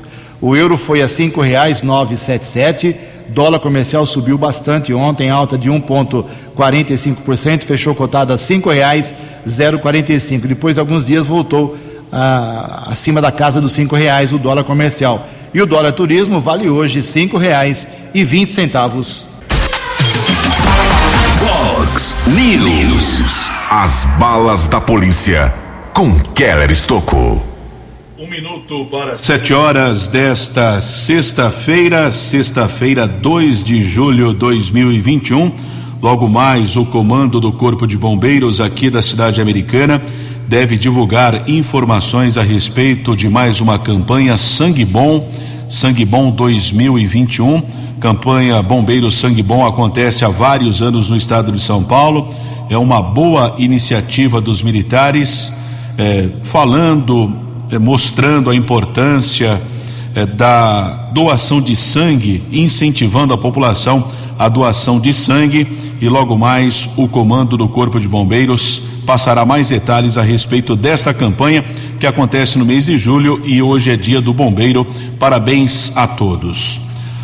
O 0.41 0.57
euro 0.57 0.77
foi 0.77 1.01
a 1.01 1.05
R$ 1.05 1.09
5,977. 1.09 2.93
Dólar 3.29 3.59
comercial 3.59 4.05
subiu 4.05 4.37
bastante 4.37 4.93
ontem, 4.93 5.29
alta 5.29 5.57
de 5.57 5.69
1,45%, 5.69 7.63
fechou 7.63 7.95
cotado 7.95 8.33
a 8.33 8.35
R$ 8.35 8.41
5,045. 8.41 10.49
Depois 10.49 10.75
de 10.75 10.81
alguns 10.81 11.05
dias 11.05 11.27
voltou 11.27 11.77
ah, 12.11 12.87
acima 12.87 13.21
da 13.21 13.31
casa 13.31 13.61
dos 13.61 13.71
cinco 13.71 13.95
reais 13.95 14.33
o 14.33 14.37
dólar 14.37 14.65
comercial. 14.65 15.25
E 15.55 15.61
o 15.61 15.65
dólar 15.65 15.93
turismo 15.93 16.41
vale 16.41 16.69
hoje 16.69 17.01
cinco 17.01 17.37
reais 17.37 17.87
e 18.13 18.25
vinte 18.25 18.51
centavos. 18.51 19.25
Vox 21.39 22.13
News. 22.27 23.49
As 23.69 24.03
balas 24.19 24.67
da 24.67 24.81
polícia 24.81 25.53
com 25.93 26.13
Keller 26.33 26.69
Estocou. 26.69 27.41
Um 28.19 28.29
minuto 28.29 28.85
para 28.91 29.17
sete 29.17 29.53
horas 29.53 30.09
desta 30.09 30.81
sexta-feira, 30.81 32.11
sexta-feira, 32.11 33.07
2 33.07 33.63
de 33.63 33.81
julho 33.81 34.33
de 34.33 34.39
2021. 34.39 35.53
Logo 36.01 36.27
mais, 36.27 36.75
o 36.75 36.85
comando 36.85 37.39
do 37.39 37.53
Corpo 37.53 37.87
de 37.87 37.97
Bombeiros 37.97 38.59
aqui 38.59 38.89
da 38.89 39.01
cidade 39.01 39.39
americana 39.39 40.03
deve 40.47 40.77
divulgar 40.77 41.49
informações 41.49 42.37
a 42.37 42.43
respeito 42.43 43.15
de 43.15 43.27
mais 43.27 43.61
uma 43.61 43.79
campanha 43.79 44.37
Sangue 44.37 44.85
Bom, 44.85 45.27
Sangue 45.67 46.05
Bom 46.05 46.29
2021. 46.31 47.63
Campanha 47.99 48.61
Bombeiro 48.61 49.09
Sangue 49.09 49.41
Bom 49.41 49.65
acontece 49.65 50.23
há 50.23 50.29
vários 50.29 50.81
anos 50.81 51.09
no 51.09 51.17
estado 51.17 51.51
de 51.51 51.59
São 51.59 51.83
Paulo. 51.83 52.29
É 52.69 52.77
uma 52.77 53.01
boa 53.01 53.55
iniciativa 53.57 54.39
dos 54.39 54.61
militares, 54.61 55.51
eh, 55.97 56.29
falando, 56.43 57.35
eh, 57.71 57.79
mostrando 57.79 58.49
a 58.49 58.55
importância 58.55 59.59
eh, 60.13 60.25
da 60.25 61.09
doação 61.13 61.59
de 61.59 61.75
sangue, 61.75 62.43
incentivando 62.51 63.33
a 63.33 63.37
população 63.37 64.05
a 64.37 64.49
doação 64.49 64.99
de 64.99 65.13
sangue. 65.13 65.67
E 66.01 66.09
logo 66.09 66.37
mais, 66.37 66.89
o 66.97 67.07
comando 67.07 67.55
do 67.55 67.69
Corpo 67.69 67.99
de 67.99 68.07
Bombeiros 68.07 68.81
passará 69.05 69.45
mais 69.45 69.69
detalhes 69.69 70.17
a 70.17 70.21
respeito 70.21 70.75
desta 70.75 71.13
campanha 71.13 71.63
que 71.99 72.07
acontece 72.07 72.57
no 72.57 72.65
mês 72.65 72.85
de 72.85 72.97
julho 72.97 73.41
e 73.45 73.61
hoje 73.61 73.91
é 73.91 73.95
dia 73.95 74.19
do 74.19 74.33
bombeiro. 74.33 74.85
Parabéns 75.17 75.91
a 75.95 76.07
todos. 76.07 76.81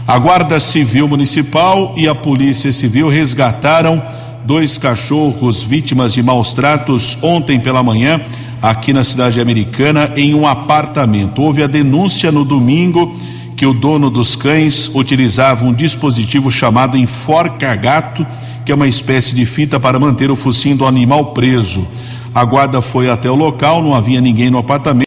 A 0.08 0.18
Guarda 0.18 0.60
Civil 0.60 1.08
Municipal 1.08 1.94
e 1.98 2.08
a 2.08 2.16
Polícia 2.16 2.72
Civil 2.72 3.10
resgataram 3.10 4.02
dois 4.46 4.78
cachorros 4.78 5.62
vítimas 5.62 6.14
de 6.14 6.24
maus 6.24 6.54
tratos 6.54 7.18
ontem 7.22 7.60
pela 7.60 7.84
manhã 7.84 8.22
aqui 8.62 8.94
na 8.94 9.04
cidade 9.04 9.40
americana 9.42 10.12
em 10.16 10.34
um 10.34 10.48
apartamento. 10.48 11.42
Houve 11.42 11.64
a 11.64 11.68
denúncia 11.68 12.32
no 12.32 12.46
domingo 12.46 13.16
que 13.56 13.66
o 13.66 13.74
dono 13.74 14.10
dos 14.10 14.36
cães 14.36 14.90
utilizava 14.94 15.66
um 15.66 15.74
dispositivo 15.74 16.50
chamado 16.50 16.98
enforca-gato 16.98 18.26
que 18.66 18.72
é 18.72 18.76
uma 18.76 18.88
espécie 18.88 19.34
de 19.34 19.46
fita 19.46 19.80
para 19.80 20.00
manter 20.00 20.30
o 20.32 20.36
focinho 20.36 20.78
do 20.78 20.86
animal 20.86 21.28
preso. 21.34 21.88
A 22.34 22.46
guarda 22.46 22.82
foi 22.82 23.10
até 23.10 23.30
o 23.30 23.36
local, 23.36 23.82
não 23.82 23.94
havia 23.94 24.22
ninguém 24.22 24.50
no 24.50 24.58
apartamento. 24.58 25.06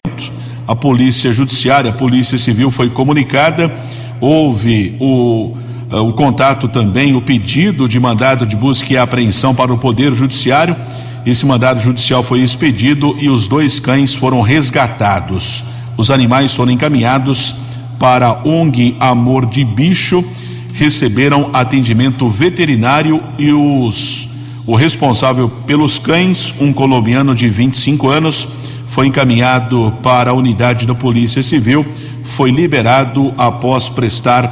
A 0.67 0.75
polícia 0.75 1.31
judiciária, 1.33 1.91
a 1.91 1.93
polícia 1.93 2.37
civil 2.37 2.69
foi 2.71 2.89
comunicada. 2.89 3.73
Houve 4.19 4.95
o, 4.99 5.53
uh, 5.91 5.97
o 5.97 6.13
contato 6.13 6.67
também, 6.67 7.15
o 7.15 7.21
pedido 7.21 7.87
de 7.87 7.99
mandado 7.99 8.45
de 8.45 8.55
busca 8.55 8.91
e 8.93 8.97
apreensão 8.97 9.53
para 9.53 9.73
o 9.73 9.77
Poder 9.77 10.13
Judiciário. 10.13 10.75
Esse 11.25 11.45
mandado 11.45 11.79
judicial 11.79 12.21
foi 12.21 12.41
expedido 12.41 13.15
e 13.19 13.29
os 13.29 13.47
dois 13.47 13.79
cães 13.79 14.13
foram 14.13 14.41
resgatados. 14.41 15.63
Os 15.97 16.11
animais 16.11 16.53
foram 16.53 16.71
encaminhados 16.71 17.55
para 17.97 18.41
ONG 18.45 18.95
Amor 18.99 19.45
de 19.45 19.63
Bicho 19.63 20.23
receberam 20.75 21.51
atendimento 21.53 22.27
veterinário 22.29 23.23
e 23.39 23.51
os 23.53 24.27
o 24.67 24.75
responsável 24.75 25.47
pelos 25.47 25.99
cães, 25.99 26.53
um 26.59 26.73
colombiano 26.73 27.35
de 27.35 27.47
25 27.47 28.09
anos, 28.09 28.47
foi 28.87 29.05
encaminhado 29.05 29.93
para 30.01 30.31
a 30.31 30.33
unidade 30.33 30.87
da 30.87 30.95
Polícia 30.95 31.43
Civil, 31.43 31.85
foi 32.23 32.49
liberado 32.49 33.31
após 33.37 33.89
prestar 33.89 34.47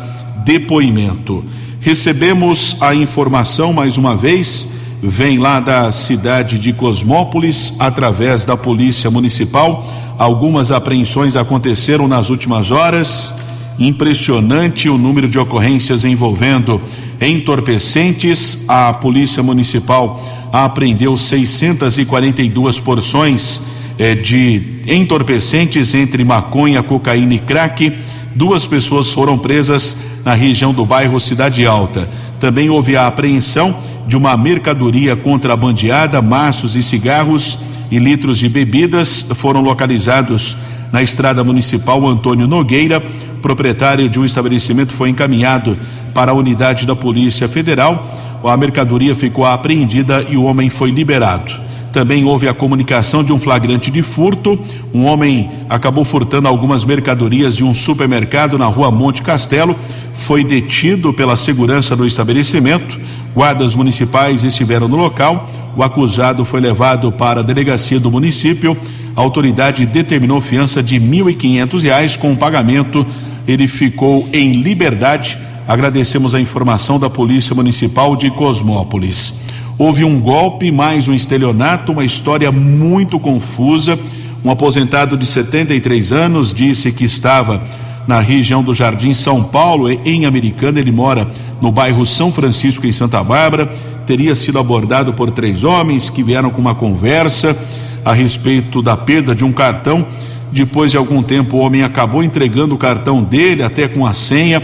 depoimento. 0.45 1.43
Recebemos 1.79 2.77
a 2.79 2.93
informação 2.93 3.73
mais 3.73 3.97
uma 3.97 4.15
vez, 4.15 4.67
vem 5.01 5.39
lá 5.39 5.59
da 5.59 5.91
cidade 5.91 6.59
de 6.59 6.71
Cosmópolis, 6.73 7.73
através 7.79 8.45
da 8.45 8.55
Polícia 8.55 9.09
Municipal. 9.09 9.83
Algumas 10.19 10.69
apreensões 10.69 11.36
aconteceram 11.36 12.07
nas 12.07 12.29
últimas 12.29 12.69
horas 12.69 13.33
Impressionante 13.79 14.88
o 14.88 14.97
número 14.97 15.27
de 15.27 15.39
ocorrências 15.39 16.05
envolvendo 16.05 16.81
entorpecentes. 17.19 18.65
A 18.67 18.93
Polícia 18.93 19.41
Municipal 19.41 20.49
apreendeu 20.51 21.17
642 21.17 22.79
porções 22.79 23.62
eh, 23.97 24.15
de 24.15 24.81
entorpecentes 24.88 25.93
entre 25.93 26.23
maconha, 26.23 26.83
cocaína 26.83 27.33
e 27.33 27.39
crack. 27.39 27.93
Duas 28.36 28.65
pessoas 28.65 29.12
foram 29.12 29.38
presas 29.38 29.97
na 30.23 30.33
região 30.33 30.73
do 30.73 30.86
bairro 30.86 31.19
Cidade 31.19 31.65
Alta. 31.65 32.09
Também 32.39 32.69
houve 32.69 32.95
a 32.95 33.07
apreensão 33.07 33.75
de 34.07 34.17
uma 34.17 34.36
mercadoria 34.38 35.15
contrabandeada, 35.15 36.21
maços 36.21 36.75
e 36.75 36.83
cigarros 36.83 37.57
e 37.91 37.99
litros 37.99 38.38
de 38.39 38.49
bebidas 38.49 39.25
foram 39.36 39.62
localizados 39.62 40.57
na 40.91 41.01
estrada 41.01 41.43
municipal 41.43 42.07
Antônio 42.07 42.47
Nogueira. 42.47 43.03
Proprietário 43.43 44.08
de 44.08 44.17
um 44.21 44.23
estabelecimento 44.23 44.93
foi 44.93 45.10
encaminhado 45.10 45.77
para 46.13 46.32
a 46.32 46.34
unidade 46.34 46.88
da 46.88 46.95
Polícia 46.95 47.45
Federal. 47.45 48.10
A 48.41 48.56
mercadoria 48.56 49.13
ficou 49.13 49.43
apreendida 49.43 50.25
e 50.29 50.38
o 50.38 50.43
homem 50.43 50.69
foi 50.69 50.91
liberado. 50.91 51.51
Também 51.91 52.23
houve 52.23 52.47
a 52.47 52.53
comunicação 52.53 53.21
de 53.21 53.34
um 53.34 53.38
flagrante 53.38 53.91
de 53.91 54.01
furto. 54.01 54.58
Um 54.93 55.03
homem 55.03 55.51
acabou 55.69 56.06
furtando 56.06 56.47
algumas 56.47 56.86
mercadorias 56.86 57.53
de 57.58 57.65
um 57.65 57.73
supermercado 57.73 58.58
na 58.58 58.65
rua 58.67 58.89
Monte 58.89 59.21
Castelo. 59.21 59.75
Foi 60.13 60.41
detido 60.41 61.12
pela 61.12 61.36
segurança 61.36 61.97
do 61.97 62.08
estabelecimento. 62.08 62.97
Guardas 63.36 63.75
municipais 63.75 64.45
estiveram 64.45 64.88
no 64.88 64.95
local. 64.95 65.49
O 65.75 65.84
acusado 65.84 66.45
foi 66.45 66.62
levado 66.62 67.12
para 67.12 67.41
a 67.41 67.43
delegacia 67.43 67.99
do 67.99 68.10
município 68.10 68.77
A 69.15 69.21
autoridade 69.21 69.86
determinou 69.86 70.39
fiança 70.39 70.82
de 70.82 70.97
R$ 70.97 71.06
1.500 71.06 72.17
com 72.17 72.36
pagamento. 72.36 73.06
Ele 73.47 73.67
ficou 73.67 74.27
em 74.34 74.53
liberdade. 74.53 75.38
Agradecemos 75.67 76.36
a 76.36 76.41
informação 76.41 76.99
da 76.99 77.10
Polícia 77.10 77.56
Municipal 77.56 78.15
de 78.15 78.29
Cosmópolis. 78.32 79.34
Houve 79.77 80.03
um 80.03 80.19
golpe, 80.19 80.71
mais 80.71 81.08
um 81.08 81.13
estelionato, 81.13 81.91
uma 81.91 82.06
história 82.06 82.51
muito 82.51 83.19
confusa. 83.19 83.97
Um 84.43 84.51
aposentado 84.51 85.17
de 85.17 85.25
73 85.25 86.12
anos 86.12 86.53
disse 86.53 86.91
que 86.91 87.06
estava 87.06 87.62
na 88.06 88.19
região 88.19 88.62
do 88.62 88.73
Jardim 88.73 89.13
São 89.13 89.43
Paulo, 89.43 89.89
em 89.89 90.25
Americana. 90.25 90.79
Ele 90.79 90.91
mora 90.91 91.27
no 91.62 91.71
bairro 91.71 92.06
São 92.06 92.32
Francisco, 92.32 92.86
em 92.86 92.91
Santa 92.91 93.23
Bárbara. 93.23 93.65
Teria 94.06 94.36
sido 94.36 94.60
abordado 94.60 95.13
por 95.13 95.32
três 95.32 95.63
homens 95.63 96.10
que 96.10 96.23
vieram 96.23 96.49
com 96.49 96.60
uma 96.62 96.75
conversa 96.75 97.58
a 98.03 98.13
respeito 98.13 98.82
da 98.82 98.97
perda 98.97 99.34
de 99.34 99.45
um 99.45 99.51
cartão. 99.51 100.06
Depois 100.54 100.92
de 100.92 100.98
algum 100.98 101.24
tempo, 101.24 101.58
o 101.58 101.60
homem 101.62 101.82
acabou 101.82 102.24
entregando 102.24 102.76
o 102.76 102.78
cartão 102.78 103.24
dele, 103.24 103.63
até 103.63 103.88
com 103.88 104.06
a 104.06 104.13
senha, 104.13 104.62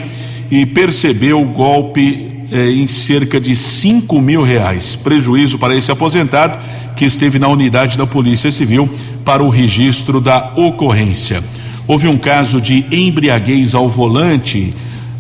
e 0.52 0.63
percebeu 0.63 1.41
o 1.41 1.45
golpe 1.45 2.30
eh, 2.52 2.71
em 2.71 2.86
cerca 2.86 3.41
de 3.41 3.56
cinco 3.56 4.21
mil 4.21 4.43
reais. 4.43 4.95
Prejuízo 4.95 5.58
para 5.58 5.75
esse 5.75 5.91
aposentado 5.91 6.60
que 6.95 7.06
esteve 7.06 7.39
na 7.39 7.47
unidade 7.47 7.97
da 7.97 8.06
Polícia 8.06 8.52
Civil 8.52 8.88
para 9.25 9.43
o 9.43 9.49
registro 9.49 10.21
da 10.21 10.52
ocorrência. 10.56 11.43
Houve 11.88 12.08
um 12.08 12.17
caso 12.17 12.62
de 12.62 12.86
embriaguez 12.91 13.73
ao 13.73 13.89
volante, 13.89 14.71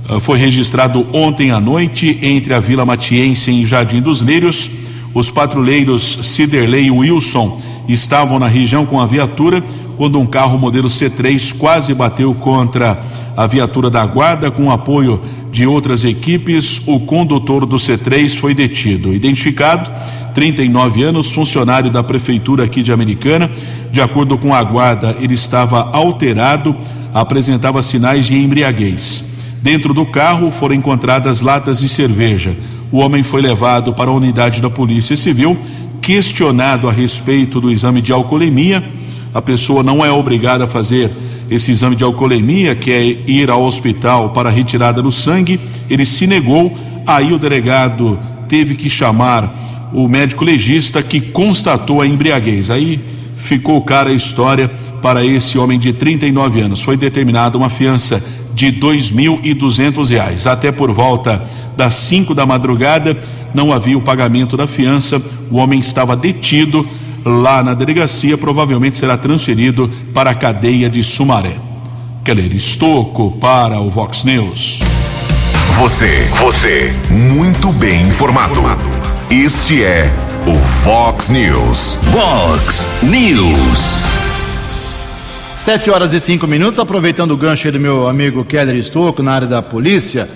uh, 0.07 0.19
foi 0.19 0.37
registrado 0.37 1.07
ontem 1.11 1.49
à 1.49 1.59
noite 1.59 2.19
entre 2.21 2.53
a 2.53 2.59
Vila 2.59 2.85
Matiense 2.85 3.49
e 3.49 3.65
Jardim 3.65 4.01
dos 4.01 4.19
Lírios. 4.21 4.69
Os 5.15 5.31
patrulheiros 5.31 6.19
Ciderley 6.21 6.85
e 6.85 6.91
Wilson 6.91 7.59
estavam 7.87 8.37
na 8.37 8.47
região 8.47 8.85
com 8.85 9.01
a 9.01 9.07
viatura 9.07 9.63
quando 9.99 10.17
um 10.17 10.25
carro 10.25 10.57
modelo 10.57 10.87
C3 10.87 11.57
quase 11.57 11.93
bateu 11.93 12.33
contra 12.33 13.03
a 13.35 13.45
viatura 13.45 13.89
da 13.89 14.05
guarda 14.05 14.49
com 14.49 14.71
apoio 14.71 15.21
de 15.51 15.67
outras 15.67 16.05
equipes. 16.05 16.81
O 16.87 17.01
condutor 17.01 17.65
do 17.65 17.75
C3 17.75 18.33
foi 18.37 18.53
detido. 18.53 19.13
Identificado 19.13 19.91
39 20.33 21.03
anos, 21.03 21.33
funcionário 21.33 21.91
da 21.91 22.01
prefeitura 22.01 22.63
aqui 22.63 22.81
de 22.81 22.93
Americana. 22.93 23.51
De 23.91 23.99
acordo 23.99 24.37
com 24.37 24.55
a 24.55 24.63
guarda, 24.63 25.17
ele 25.19 25.33
estava 25.33 25.89
alterado, 25.91 26.73
apresentava 27.13 27.83
sinais 27.83 28.25
de 28.25 28.35
embriaguez. 28.35 29.25
Dentro 29.61 29.93
do 29.93 30.05
carro 30.05 30.49
foram 30.49 30.75
encontradas 30.75 31.41
latas 31.41 31.81
de 31.81 31.89
cerveja. 31.89 32.55
O 32.89 32.99
homem 32.99 33.21
foi 33.21 33.41
levado 33.41 33.93
para 33.93 34.09
a 34.09 34.13
unidade 34.13 34.61
da 34.61 34.69
Polícia 34.69 35.17
Civil, 35.17 35.57
questionado 36.01 36.87
a 36.87 36.91
respeito 36.93 37.59
do 37.59 37.69
exame 37.69 38.01
de 38.01 38.13
alcoolemia. 38.13 38.97
A 39.33 39.41
pessoa 39.41 39.83
não 39.83 40.03
é 40.03 40.11
obrigada 40.11 40.63
a 40.63 40.67
fazer 40.67 41.11
esse 41.49 41.71
exame 41.71 41.95
de 41.95 42.03
alcoolemia, 42.03 42.75
que 42.75 42.91
é 42.91 43.03
ir 43.03 43.49
ao 43.49 43.63
hospital 43.63 44.29
para 44.29 44.49
retirada 44.49 45.01
do 45.01 45.11
sangue. 45.11 45.59
Ele 45.89 46.05
se 46.05 46.27
negou, 46.27 46.77
aí 47.05 47.33
o 47.33 47.39
delegado 47.39 48.19
teve 48.47 48.75
que 48.75 48.89
chamar 48.89 49.89
o 49.93 50.07
médico 50.07 50.43
legista 50.43 51.01
que 51.01 51.19
constatou 51.19 52.01
a 52.01 52.07
embriaguez. 52.07 52.69
Aí 52.69 52.99
ficou 53.35 53.81
cara 53.81 54.09
a 54.09 54.13
história 54.13 54.69
para 55.01 55.25
esse 55.25 55.57
homem 55.57 55.79
de 55.79 55.93
39 55.93 56.61
anos. 56.61 56.81
Foi 56.81 56.97
determinada 56.97 57.57
uma 57.57 57.69
fiança 57.69 58.23
de 58.53 58.71
dois 58.71 59.09
mil 59.09 59.39
e 59.43 59.53
duzentos 59.53 60.09
reais. 60.09 60.45
Até 60.45 60.71
por 60.71 60.91
volta 60.91 61.41
das 61.77 61.93
5 61.93 62.35
da 62.35 62.45
madrugada 62.45 63.17
não 63.53 63.71
havia 63.71 63.97
o 63.97 64.01
pagamento 64.01 64.57
da 64.57 64.67
fiança. 64.67 65.21
O 65.49 65.57
homem 65.57 65.79
estava 65.79 66.15
detido 66.15 66.85
lá 67.25 67.63
na 67.63 67.73
delegacia, 67.73 68.37
provavelmente 68.37 68.97
será 68.97 69.17
transferido 69.17 69.89
para 70.13 70.31
a 70.31 70.35
cadeia 70.35 70.89
de 70.89 71.03
Sumaré. 71.03 71.57
Keller 72.23 72.53
Estocco 72.53 73.31
para 73.39 73.79
o 73.79 73.89
Vox 73.89 74.23
News. 74.23 74.79
Você, 75.77 76.27
você, 76.39 76.93
muito 77.09 77.71
bem 77.73 78.07
informado. 78.07 78.61
Este 79.31 79.83
é 79.83 80.11
o 80.45 80.55
Fox 80.57 81.29
News. 81.29 81.97
Fox 82.11 82.87
News. 83.03 83.97
Sete 85.55 85.89
horas 85.89 86.13
e 86.13 86.19
cinco 86.19 86.47
minutos, 86.47 86.79
aproveitando 86.79 87.31
o 87.31 87.37
gancho 87.37 87.67
aí 87.67 87.71
do 87.71 87.79
meu 87.79 88.07
amigo 88.07 88.45
Keller 88.45 88.75
Estocco 88.75 89.21
na 89.21 89.33
área 89.33 89.47
da 89.47 89.61
polícia, 89.61 90.29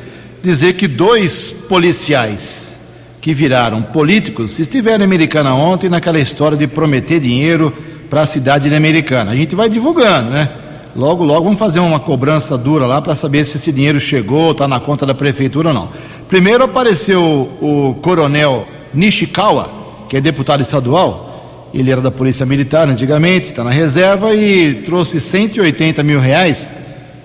dizer 0.44 0.74
que 0.74 0.88
dois 0.88 1.52
policiais 1.70 2.83
que 3.24 3.34
viraram 3.34 3.82
políticos 3.82 4.60
estiveram 4.60 5.00
em 5.00 5.06
Americana 5.06 5.56
ontem 5.56 5.90
naquela 5.90 6.20
história 6.20 6.58
de 6.58 6.68
prometer 6.68 7.22
dinheiro 7.22 7.72
para 8.10 8.24
a 8.24 8.26
cidade 8.26 8.68
de 8.68 8.76
Americana. 8.76 9.32
A 9.32 9.36
gente 9.36 9.56
vai 9.56 9.70
divulgando, 9.70 10.30
né? 10.30 10.50
Logo, 10.94 11.24
logo 11.24 11.46
vamos 11.46 11.58
fazer 11.58 11.80
uma 11.80 12.02
cobrança 12.02 12.58
dura 12.58 12.86
lá 12.86 13.02
para 13.02 13.16
saber 13.16 13.46
se 13.46 13.56
esse 13.56 13.72
dinheiro 13.72 13.98
chegou, 13.98 14.52
está 14.52 14.68
na 14.68 14.78
conta 14.78 15.06
da 15.06 15.14
prefeitura 15.14 15.70
ou 15.70 15.74
não. 15.74 15.88
Primeiro 16.28 16.66
apareceu 16.66 17.24
o 17.62 17.98
coronel 18.02 18.68
Nishikawa, 18.94 19.70
que 20.10 20.18
é 20.18 20.22
deputado 20.22 20.60
estadual, 20.60 21.70
ele 21.74 21.92
era 21.92 22.02
da 22.02 22.12
Polícia 22.12 22.46
Militar 22.46 22.90
antigamente, 22.90 23.48
está 23.48 23.64
na 23.64 23.72
reserva 23.72 24.36
e 24.36 24.82
trouxe 24.84 25.22
180 25.22 26.04
mil 26.04 26.20
reais 26.20 26.72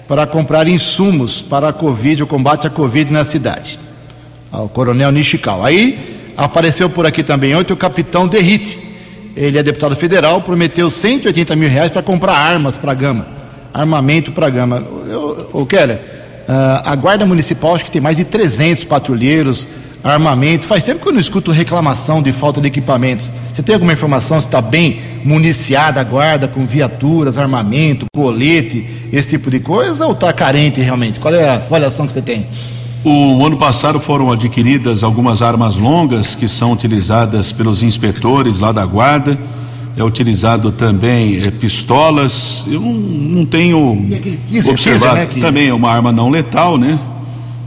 para 0.06 0.28
comprar 0.28 0.68
insumos 0.68 1.42
para 1.42 1.70
a 1.70 1.72
Covid, 1.72 2.22
o 2.22 2.26
combate 2.28 2.68
à 2.68 2.70
Covid 2.70 3.12
na 3.12 3.24
cidade. 3.24 3.88
Ah, 4.52 4.62
o 4.62 4.68
coronel 4.68 5.11
Nishikawa. 5.12 5.68
Aí 5.68 6.32
apareceu 6.37 6.88
por 6.88 7.04
aqui 7.06 7.22
também 7.22 7.54
ontem 7.54 7.72
o 7.72 7.76
capitão 7.76 8.26
Derrite. 8.26 8.78
Ele 9.37 9.58
é 9.58 9.62
deputado 9.62 9.94
federal, 9.94 10.40
prometeu 10.40 10.90
180 10.90 11.54
mil 11.54 11.68
reais 11.68 11.90
para 11.90 12.02
comprar 12.02 12.32
armas 12.32 12.76
para 12.76 12.90
a 12.90 12.94
Gama, 12.94 13.26
armamento 13.72 14.32
para 14.32 14.48
a 14.48 14.50
Gama. 14.50 14.82
O 15.52 15.64
Keller, 15.64 15.96
uh, 15.96 16.82
a 16.84 16.96
Guarda 16.96 17.24
Municipal 17.24 17.74
acho 17.74 17.84
que 17.84 17.90
tem 17.90 18.00
mais 18.00 18.16
de 18.16 18.24
300 18.24 18.82
patrulheiros, 18.84 19.68
armamento. 20.02 20.66
Faz 20.66 20.82
tempo 20.82 21.02
que 21.02 21.08
eu 21.08 21.12
não 21.12 21.20
escuto 21.20 21.52
reclamação 21.52 22.20
de 22.20 22.32
falta 22.32 22.61
de 22.61 22.66
equipamentos. 22.66 23.30
Você 23.54 23.62
tem 23.62 23.74
alguma 23.74 23.92
informação 23.92 24.40
se 24.40 24.46
está 24.46 24.61
bem 24.61 25.00
municiada 25.24 26.00
a 26.00 26.04
guarda 26.04 26.48
com 26.48 26.66
viaturas, 26.66 27.38
armamento, 27.38 28.06
colete, 28.12 28.84
esse 29.12 29.28
tipo 29.28 29.50
de 29.50 29.61
coisa 29.61 30.06
ou 30.06 30.12
está 30.12 30.32
carente 30.32 30.80
realmente? 30.80 31.20
Qual 31.20 31.32
é 31.32 31.48
a 31.48 31.54
avaliação 31.54 32.06
que 32.06 32.12
você 32.12 32.22
tem? 32.22 32.44
O 33.04 33.44
ano 33.46 33.56
passado 33.56 34.00
foram 34.00 34.30
adquiridas 34.32 35.02
algumas 35.02 35.40
armas 35.40 35.76
longas 35.76 36.34
que 36.34 36.48
são 36.48 36.72
utilizadas 36.72 37.52
pelos 37.52 37.82
inspetores 37.82 38.58
lá 38.61 38.72
da 38.72 38.84
guarda. 38.84 39.38
É 39.96 40.02
utilizado 40.04 40.70
também 40.72 41.37
é, 41.42 41.50
pistolas. 41.50 42.64
Eu 42.68 42.80
não, 42.80 42.92
não 42.92 43.46
tenho 43.46 44.04
teaser, 44.46 44.72
observado. 44.72 45.14
teaser, 45.14 45.14
né, 45.14 45.26
que- 45.34 45.40
Também 45.40 45.68
é 45.68 45.74
uma 45.74 45.90
arma 45.90 46.12
não 46.12 46.28
letal, 46.28 46.76
né? 46.76 46.98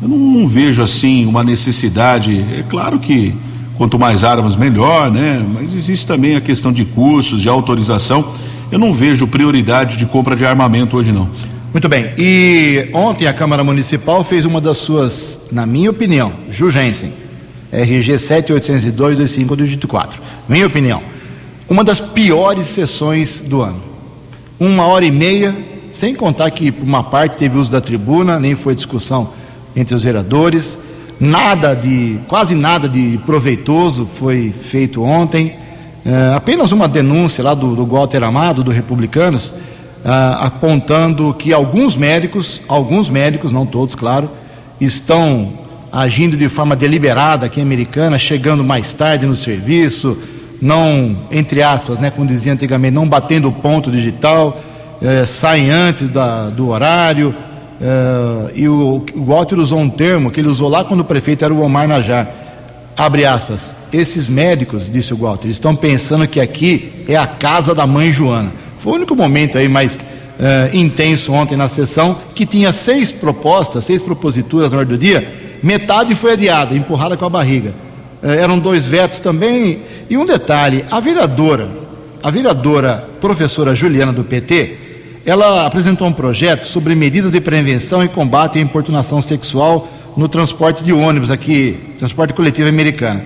Eu 0.02 0.08
não, 0.08 0.18
não 0.18 0.48
vejo 0.48 0.82
assim 0.82 1.26
uma 1.26 1.44
necessidade. 1.44 2.40
É 2.58 2.64
claro 2.70 3.00
que 3.00 3.34
quanto 3.78 3.98
mais 4.00 4.24
armas 4.24 4.56
melhor, 4.56 5.10
né? 5.12 5.46
Mas 5.54 5.76
existe 5.76 6.06
também 6.08 6.36
a 6.36 6.42
questão 6.42 6.72
de 6.72 6.86
cursos, 6.86 7.42
de 7.42 7.50
autorização. 7.50 8.26
Eu 8.72 8.80
não 8.80 8.94
vejo 8.94 9.28
prioridade 9.28 9.98
de 9.98 10.06
compra 10.06 10.36
de 10.36 10.46
armamento 10.46 10.96
hoje 10.98 11.12
não. 11.12 11.28
Muito 11.74 11.88
bem. 11.88 12.12
E 12.18 12.90
ontem 12.94 13.28
a 13.28 13.34
Câmara 13.34 13.64
Municipal 13.64 14.26
fez 14.26 14.44
uma 14.44 14.60
das 14.60 14.78
suas, 14.78 15.48
na 15.54 15.66
minha 15.66 15.90
opinião, 15.90 16.34
Ju 16.50 16.70
Jensen, 16.70 17.14
RG 17.72 18.20
7802 18.20 19.20
25 19.20 19.56
do 19.56 19.64
dígito 19.64 19.88
4. 19.88 20.22
Minha 20.50 20.68
opinião, 20.68 21.02
uma 21.70 21.82
das 21.82 22.02
piores 22.02 22.68
sessões 22.68 23.40
do 23.40 23.62
ano. 23.62 23.82
Uma 24.60 24.86
hora 24.86 25.06
e 25.06 25.12
meia, 25.12 25.56
sem 25.94 26.14
contar 26.14 26.52
que 26.52 26.74
uma 26.82 27.06
parte 27.06 27.38
teve 27.38 27.58
uso 27.58 27.72
da 27.72 27.80
tribuna, 27.80 28.38
nem 28.38 28.54
foi 28.54 28.76
discussão 28.76 29.30
entre 29.74 29.96
os 29.96 30.04
vereadores. 30.04 30.78
Nada 31.22 31.74
de, 31.74 32.20
quase 32.28 32.54
nada 32.54 32.90
de 32.90 33.18
proveitoso 33.26 34.06
foi 34.06 34.52
feito 34.52 35.02
ontem. 35.02 35.56
É, 36.06 36.34
apenas 36.36 36.74
uma 36.74 36.90
denúncia 36.90 37.42
lá 37.42 37.54
do, 37.54 37.78
do 37.78 37.86
Walter 37.86 38.24
Amado, 38.26 38.62
do 38.62 38.72
Republicanos, 38.72 39.54
ah, 40.04 40.46
apontando 40.46 41.34
que 41.34 41.54
alguns 41.54 41.96
médicos, 41.96 42.62
alguns 42.68 43.10
médicos, 43.10 43.52
não 43.52 43.66
todos, 43.66 43.96
claro, 43.96 44.30
estão 44.80 45.52
agindo 45.92 46.38
de 46.38 46.48
forma 46.50 46.76
deliberada 46.76 47.46
aqui 47.46 47.60
em 47.60 47.64
Americana, 47.64 48.18
chegando 48.18 48.64
mais 48.64 48.94
tarde 48.94 49.26
no 49.26 49.36
serviço, 49.36 50.18
não, 50.62 51.16
entre 51.32 51.62
aspas, 51.62 52.00
né, 52.00 52.10
como 52.10 52.26
dizia 52.26 52.54
antigamente, 52.54 52.94
não 52.94 53.08
batendo 53.08 53.50
o 53.50 53.52
ponto 53.52 53.92
digital, 53.92 54.62
eh, 55.02 55.26
saem 55.26 55.70
antes 55.70 56.10
da, 56.10 56.50
do 56.50 56.70
horário. 56.70 57.36
eh, 57.82 58.52
e 58.56 58.68
o, 58.70 59.04
o 59.16 59.26
Walter 59.26 59.58
usou 59.58 59.80
um 59.80 59.90
termo 59.90 60.30
que 60.30 60.40
ele 60.40 60.48
usou 60.48 60.70
lá 60.70 60.84
quando 60.84 61.02
o 61.02 61.06
prefeito 61.06 61.44
era 61.44 61.54
o 61.54 61.62
Omar 61.62 61.88
Najar. 61.88 62.28
Abre 62.96 63.26
aspas, 63.26 63.78
esses 63.92 64.28
médicos, 64.28 64.90
disse 64.90 65.14
o 65.14 65.18
Walter, 65.18 65.48
estão 65.50 65.76
pensando 65.76 66.28
que 66.28 66.40
aqui 66.40 67.06
é 67.08 67.16
a 67.16 67.26
casa 67.26 67.74
da 67.74 67.88
mãe 67.88 68.12
Joana. 68.12 68.61
Foi 68.82 68.94
o 68.94 68.96
único 68.96 69.16
momento 69.16 69.60
aí 69.60 69.68
mais 69.68 70.02
eh, 70.40 70.72
intenso 70.74 71.32
ontem 71.34 71.56
na 71.56 71.68
sessão, 71.68 72.18
que 72.34 72.48
tinha 72.48 72.74
seis 72.74 73.12
propostas, 73.12 73.86
seis 73.86 74.02
proposituras 74.02 74.72
na 74.72 74.80
ordem 74.80 74.98
do 74.98 75.00
dia, 75.00 75.32
metade 75.62 76.16
foi 76.16 76.34
adiada, 76.34 76.76
empurrada 76.76 77.16
com 77.16 77.24
a 77.24 77.30
barriga. 77.30 77.76
Eh, 78.24 78.38
eram 78.38 78.58
dois 78.58 78.88
vetos 78.88 79.20
também. 79.20 79.82
E 80.10 80.18
um 80.18 80.26
detalhe: 80.26 80.84
a 80.90 81.00
vereadora, 81.00 81.70
a 82.24 82.32
vereadora 82.32 83.08
professora 83.22 83.76
Juliana 83.76 84.12
do 84.12 84.24
PT, 84.24 84.78
ela 85.28 85.68
apresentou 85.68 86.08
um 86.08 86.14
projeto 86.14 86.64
sobre 86.64 86.96
medidas 86.96 87.34
de 87.34 87.40
prevenção 87.40 88.04
e 88.04 88.08
combate 88.08 88.58
à 88.58 88.62
importunação 88.64 89.22
sexual 89.22 89.88
no 90.18 90.28
transporte 90.28 90.84
de 90.84 90.92
ônibus 90.92 91.30
aqui, 91.30 91.78
transporte 92.00 92.34
coletivo 92.34 92.68
americano. 92.68 93.22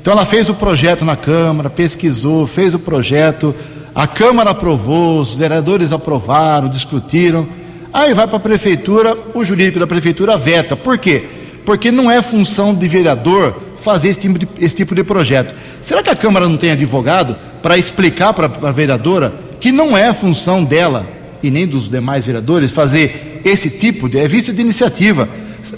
Então 0.00 0.12
ela 0.12 0.24
fez 0.24 0.48
o 0.48 0.54
projeto 0.54 1.04
na 1.04 1.16
Câmara, 1.16 1.68
pesquisou, 1.68 2.46
fez 2.46 2.72
o 2.72 2.78
projeto, 2.78 3.52
a 3.94 4.06
Câmara 4.06 4.50
aprovou, 4.50 5.20
os 5.20 5.34
vereadores 5.34 5.92
aprovaram, 5.92 6.68
discutiram. 6.68 7.46
Aí 7.92 8.14
vai 8.14 8.26
para 8.26 8.38
a 8.38 8.40
prefeitura, 8.40 9.16
o 9.34 9.44
jurídico 9.44 9.78
da 9.78 9.86
prefeitura 9.86 10.36
veta. 10.36 10.74
Por 10.74 10.96
quê? 10.96 11.24
Porque 11.64 11.92
não 11.92 12.10
é 12.10 12.22
função 12.22 12.74
de 12.74 12.88
vereador 12.88 13.54
fazer 13.82 14.08
esse 14.08 14.20
tipo 14.20 14.38
de, 14.38 14.48
esse 14.58 14.76
tipo 14.76 14.94
de 14.94 15.04
projeto. 15.04 15.54
Será 15.82 16.02
que 16.02 16.08
a 16.08 16.16
Câmara 16.16 16.48
não 16.48 16.56
tem 16.56 16.70
advogado 16.70 17.36
para 17.62 17.76
explicar 17.76 18.32
para 18.32 18.46
a 18.46 18.72
vereadora 18.72 19.34
que 19.60 19.70
não 19.70 19.96
é 19.96 20.12
função 20.14 20.64
dela 20.64 21.06
e 21.42 21.50
nem 21.50 21.66
dos 21.66 21.90
demais 21.90 22.24
vereadores 22.24 22.72
fazer 22.72 23.42
esse 23.44 23.68
tipo 23.70 24.08
de 24.08 24.18
é 24.18 24.26
vício 24.26 24.54
de 24.54 24.62
iniciativa? 24.62 25.28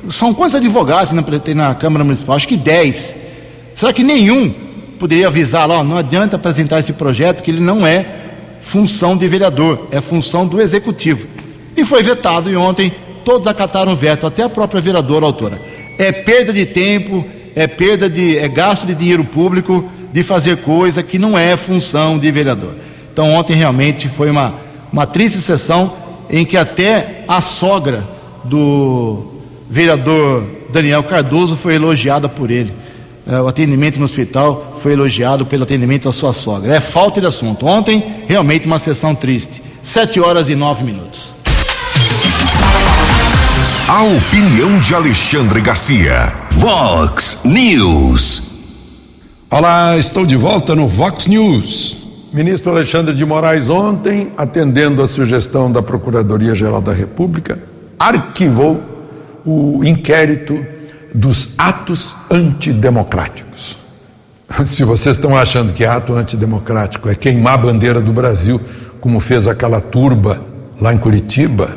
São 0.08 0.32
quantos 0.32 0.54
advogados 0.54 1.12
na, 1.12 1.24
na 1.54 1.74
Câmara 1.74 2.04
Municipal? 2.04 2.36
Acho 2.36 2.46
que 2.46 2.56
10. 2.56 3.16
Será 3.74 3.92
que 3.92 4.04
nenhum 4.04 4.54
poderia 4.99 5.28
avisar 5.28 5.68
lá, 5.68 5.82
não 5.82 5.97
adianta 5.97 6.36
apresentar 6.36 6.80
esse 6.80 6.92
projeto 6.92 7.42
que 7.42 7.51
ele 7.51 7.61
não 7.61 7.86
é 7.86 8.05
função 8.61 9.16
de 9.16 9.28
vereador, 9.28 9.88
é 9.90 10.01
função 10.01 10.47
do 10.47 10.61
executivo. 10.61 11.26
E 11.76 11.84
foi 11.84 12.03
vetado 12.03 12.51
e 12.51 12.57
ontem 12.57 12.92
todos 13.24 13.47
acataram 13.47 13.92
o 13.92 13.97
veto, 13.97 14.26
até 14.26 14.42
a 14.42 14.49
própria 14.49 14.80
vereadora 14.80 15.26
autora. 15.26 15.61
É 15.99 16.12
perda 16.12 16.53
de 16.53 16.66
tempo, 16.66 17.24
é 17.55 17.66
perda 17.66 18.09
de 18.09 18.38
é 18.38 18.49
gasto 18.49 18.86
de 18.86 18.95
dinheiro 18.95 19.24
público 19.24 19.88
de 20.12 20.22
fazer 20.22 20.59
coisa 20.59 21.03
que 21.03 21.18
não 21.18 21.38
é 21.38 21.57
função 21.57 22.18
de 22.18 22.30
vereador. 22.30 22.74
Então 23.12 23.32
ontem 23.32 23.55
realmente 23.55 24.09
foi 24.09 24.30
uma, 24.30 24.55
uma 24.92 25.07
triste 25.07 25.38
sessão 25.38 25.92
em 26.30 26.45
que 26.45 26.57
até 26.57 27.24
a 27.28 27.40
sogra 27.40 28.03
do 28.45 29.32
vereador 29.68 30.45
Daniel 30.72 31.03
Cardoso 31.03 31.57
foi 31.57 31.74
elogiada 31.74 32.28
por 32.28 32.51
ele. 32.51 32.72
É, 33.27 33.41
o 33.41 33.49
atendimento 33.49 33.99
no 33.99 34.05
hospital 34.05 34.77
foi 34.83 34.93
elogiado 34.93 35.47
pelo 35.47 35.62
atendimento 35.62 36.09
à 36.09 36.12
sua 36.12 36.35
sogra. 36.35 36.75
É 36.75 36.81
falta 36.81 37.22
de 37.22 37.27
assunto. 37.27 37.66
Ontem, 37.66 38.05
realmente 38.29 38.66
uma 38.66 38.79
sessão 38.79 39.14
triste. 39.14 39.62
Sete 39.83 40.20
horas 40.20 40.51
e 40.51 40.55
nove 40.55 40.85
minutos. 40.85 41.35
A 43.89 44.03
opinião 44.03 44.79
de 44.79 44.95
Alexandre 44.95 45.62
Garcia. 45.62 46.35
Vox 46.51 47.41
News. 47.45 48.43
Olá, 49.51 49.97
estou 49.97 50.27
de 50.27 50.37
volta 50.37 50.75
no 50.75 50.87
Vox 50.87 51.27
News. 51.27 51.97
Ministro 52.31 52.72
Alexandre 52.72 53.14
de 53.14 53.25
Moraes, 53.25 53.70
ontem, 53.70 54.33
atendendo 54.37 55.03
a 55.03 55.07
sugestão 55.07 55.72
da 55.72 55.81
Procuradoria-Geral 55.81 56.81
da 56.81 56.93
República, 56.93 57.59
arquivou 57.99 58.83
o 59.47 59.83
inquérito 59.85 60.74
dos 61.14 61.54
atos 61.56 62.16
antidemocráticos. 62.28 63.78
Se 64.66 64.82
vocês 64.82 65.16
estão 65.16 65.36
achando 65.36 65.72
que 65.72 65.84
ato 65.84 66.14
antidemocrático 66.14 67.08
é 67.08 67.14
queimar 67.14 67.54
a 67.54 67.58
bandeira 67.58 68.00
do 68.00 68.12
Brasil, 68.12 68.60
como 69.00 69.20
fez 69.20 69.46
aquela 69.46 69.80
turba 69.80 70.40
lá 70.80 70.92
em 70.92 70.98
Curitiba, 70.98 71.76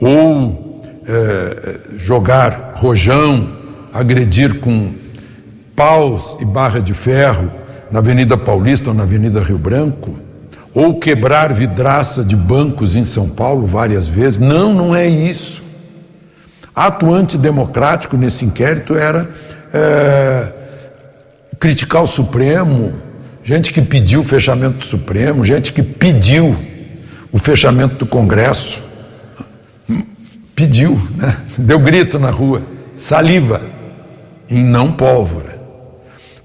ou 0.00 0.82
é, 1.06 1.78
jogar 1.96 2.72
rojão, 2.74 3.48
agredir 3.92 4.58
com 4.60 4.92
paus 5.76 6.36
e 6.40 6.44
barra 6.44 6.80
de 6.80 6.92
ferro 6.92 7.50
na 7.90 8.00
Avenida 8.00 8.36
Paulista 8.36 8.90
ou 8.90 8.94
na 8.94 9.04
Avenida 9.04 9.40
Rio 9.40 9.58
Branco, 9.58 10.18
ou 10.74 10.98
quebrar 10.98 11.52
vidraça 11.52 12.22
de 12.22 12.36
bancos 12.36 12.96
em 12.96 13.04
São 13.04 13.28
Paulo 13.28 13.66
várias 13.66 14.06
vezes. 14.06 14.38
Não, 14.38 14.74
não 14.74 14.94
é 14.94 15.06
isso. 15.06 15.62
Ato 16.78 17.12
antidemocrático 17.12 18.16
nesse 18.16 18.44
inquérito 18.44 18.94
era 18.94 19.28
é, 19.74 20.46
criticar 21.58 22.04
o 22.04 22.06
Supremo, 22.06 22.94
gente 23.42 23.72
que 23.72 23.82
pediu 23.82 24.20
o 24.20 24.24
fechamento 24.24 24.78
do 24.78 24.84
Supremo, 24.84 25.44
gente 25.44 25.72
que 25.72 25.82
pediu 25.82 26.56
o 27.32 27.38
fechamento 27.38 27.96
do 27.96 28.06
Congresso. 28.06 28.80
Pediu, 30.54 31.02
né? 31.16 31.38
deu 31.58 31.80
grito 31.80 32.16
na 32.16 32.30
rua, 32.30 32.62
saliva, 32.94 33.60
em 34.48 34.64
não 34.64 34.92
pólvora. 34.92 35.58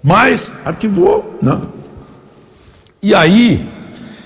Mas 0.01 0.51
arquivou, 0.65 1.37
não. 1.43 1.69
E 3.03 3.13
aí, 3.13 3.69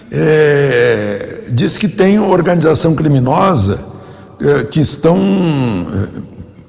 é, 0.10 1.47
diz 1.51 1.78
que 1.78 1.89
tem 1.89 2.18
organização 2.18 2.95
criminosa 2.95 3.97
que 4.71 4.79
estão 4.79 5.17
é, 5.17 6.21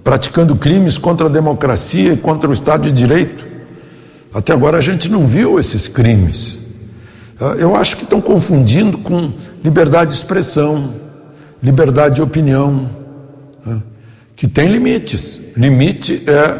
praticando 0.02 0.56
crimes 0.56 0.96
contra 0.96 1.26
a 1.26 1.30
democracia 1.30 2.14
e 2.14 2.16
contra 2.16 2.48
o 2.48 2.52
Estado 2.52 2.84
de 2.84 2.92
Direito. 2.92 3.46
Até 4.32 4.52
agora 4.52 4.78
a 4.78 4.80
gente 4.80 5.08
não 5.08 5.26
viu 5.26 5.58
esses 5.60 5.86
crimes. 5.88 6.60
É, 7.40 7.62
eu 7.62 7.76
acho 7.76 7.96
que 7.96 8.04
estão 8.04 8.20
confundindo 8.20 8.98
com 8.98 9.32
liberdade 9.62 10.10
de 10.10 10.16
expressão, 10.16 10.94
liberdade 11.62 12.16
de 12.16 12.22
opinião 12.22 12.98
que 14.38 14.46
tem 14.46 14.68
limites. 14.68 15.40
Limite 15.56 16.22
é 16.26 16.56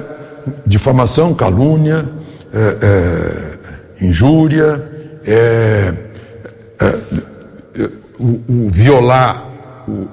difamação, 0.67 1.33
calúnia, 1.33 2.09
é, 2.53 2.79
é, 2.83 4.05
injúria, 4.05 4.83
é, 5.25 5.95
é 6.81 6.99
o, 8.19 8.67
o 8.67 8.71
violar 8.71 9.48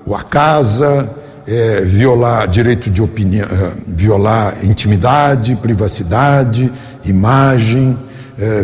o, 0.06 0.16
a 0.16 0.24
casa, 0.24 1.10
é, 1.48 1.82
violar 1.82 2.48
direito 2.48 2.90
de 2.90 3.02
opinião, 3.02 3.46
é, 3.46 3.72
violar 3.88 4.64
intimidade, 4.64 5.56
privacidade, 5.56 6.72
imagem, 7.04 7.98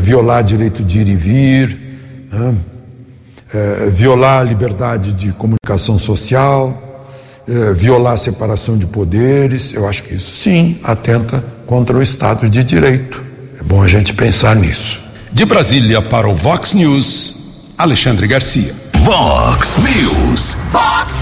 violar 0.02 0.44
direito 0.44 0.84
de 0.84 1.00
ir 1.00 1.08
e 1.08 1.16
vir, 1.16 1.80
né? 2.30 2.54
violar 3.90 4.42
a 4.42 4.44
liberdade 4.44 5.14
de 5.14 5.32
comunicação 5.32 5.98
social 5.98 6.92
eh, 7.48 7.74
violar 7.74 8.14
a 8.14 8.18
separação 8.18 8.78
de 8.78 8.86
poderes, 8.86 9.74
eu 9.74 9.88
acho 9.88 10.04
que 10.04 10.14
isso 10.14 10.32
sim 10.32 10.80
atenta 10.84 11.44
contra 11.66 11.98
o 11.98 12.02
Estado 12.02 12.48
de 12.48 12.64
Direito. 12.64 13.22
É 13.60 13.64
bom 13.64 13.82
a 13.82 13.88
gente 13.88 14.14
pensar 14.14 14.56
nisso. 14.56 15.02
De 15.34 15.44
Brasília 15.44 16.02
para 16.02 16.30
o 16.30 16.36
Vox 16.36 16.74
News, 16.74 17.74
Alexandre 17.78 18.28
Garcia. 18.28 18.81
Vox 19.04 19.80
News. 19.80 20.56
Vox 20.70 21.16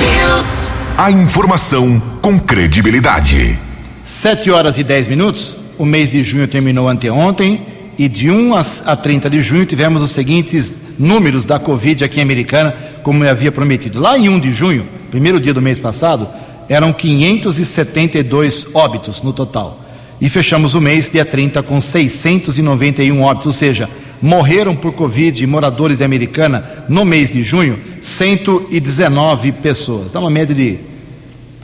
News. 0.00 0.72
A 0.98 1.12
informação 1.12 2.02
com 2.20 2.36
credibilidade. 2.36 3.56
Sete 4.02 4.50
horas 4.50 4.78
e 4.78 4.82
dez 4.82 5.06
minutos. 5.06 5.56
O 5.78 5.84
mês 5.84 6.10
de 6.10 6.24
junho 6.24 6.48
terminou 6.48 6.88
anteontem 6.88 7.62
e 7.96 8.08
de 8.08 8.32
1 8.32 8.52
a 8.84 8.96
30 8.96 9.30
de 9.30 9.40
junho 9.40 9.64
tivemos 9.64 10.02
os 10.02 10.10
seguintes 10.10 10.82
números 10.98 11.44
da 11.44 11.60
Covid 11.60 12.02
aqui 12.02 12.18
em 12.18 12.24
Americana, 12.24 12.74
como 13.04 13.24
eu 13.24 13.30
havia 13.30 13.52
prometido. 13.52 14.00
Lá 14.00 14.18
em 14.18 14.28
1 14.28 14.40
de 14.40 14.52
junho, 14.52 14.84
primeiro 15.08 15.38
dia 15.38 15.54
do 15.54 15.62
mês 15.62 15.78
passado, 15.78 16.28
eram 16.68 16.92
572 16.92 18.74
óbitos 18.74 19.22
no 19.22 19.32
total. 19.32 19.80
E 20.20 20.28
fechamos 20.28 20.74
o 20.74 20.80
mês, 20.80 21.08
dia 21.08 21.24
30, 21.24 21.62
com 21.62 21.80
691 21.80 23.22
óbitos, 23.22 23.46
ou 23.46 23.52
seja, 23.52 23.88
morreram 24.20 24.74
por 24.74 24.92
Covid 24.92 25.46
moradores 25.46 25.98
de 25.98 26.04
Americana 26.04 26.84
no 26.88 27.04
mês 27.04 27.32
de 27.32 27.42
junho 27.42 27.78
119 28.00 29.52
pessoas. 29.52 30.12
Dá 30.12 30.20
uma 30.20 30.30
média 30.30 30.54
de 30.54 30.78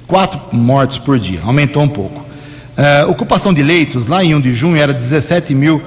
4 0.07 0.41
mortos 0.53 0.99
por 0.99 1.19
dia, 1.19 1.41
aumentou 1.45 1.83
um 1.83 1.89
pouco. 1.89 2.25
Uh, 2.77 3.11
ocupação 3.11 3.53
de 3.53 3.63
leitos 3.63 4.07
lá 4.07 4.25
em 4.25 4.35
1 4.35 4.41
de 4.41 4.53
junho 4.53 4.77
era 4.77 4.93
17 4.93 5.55
mil. 5.55 5.83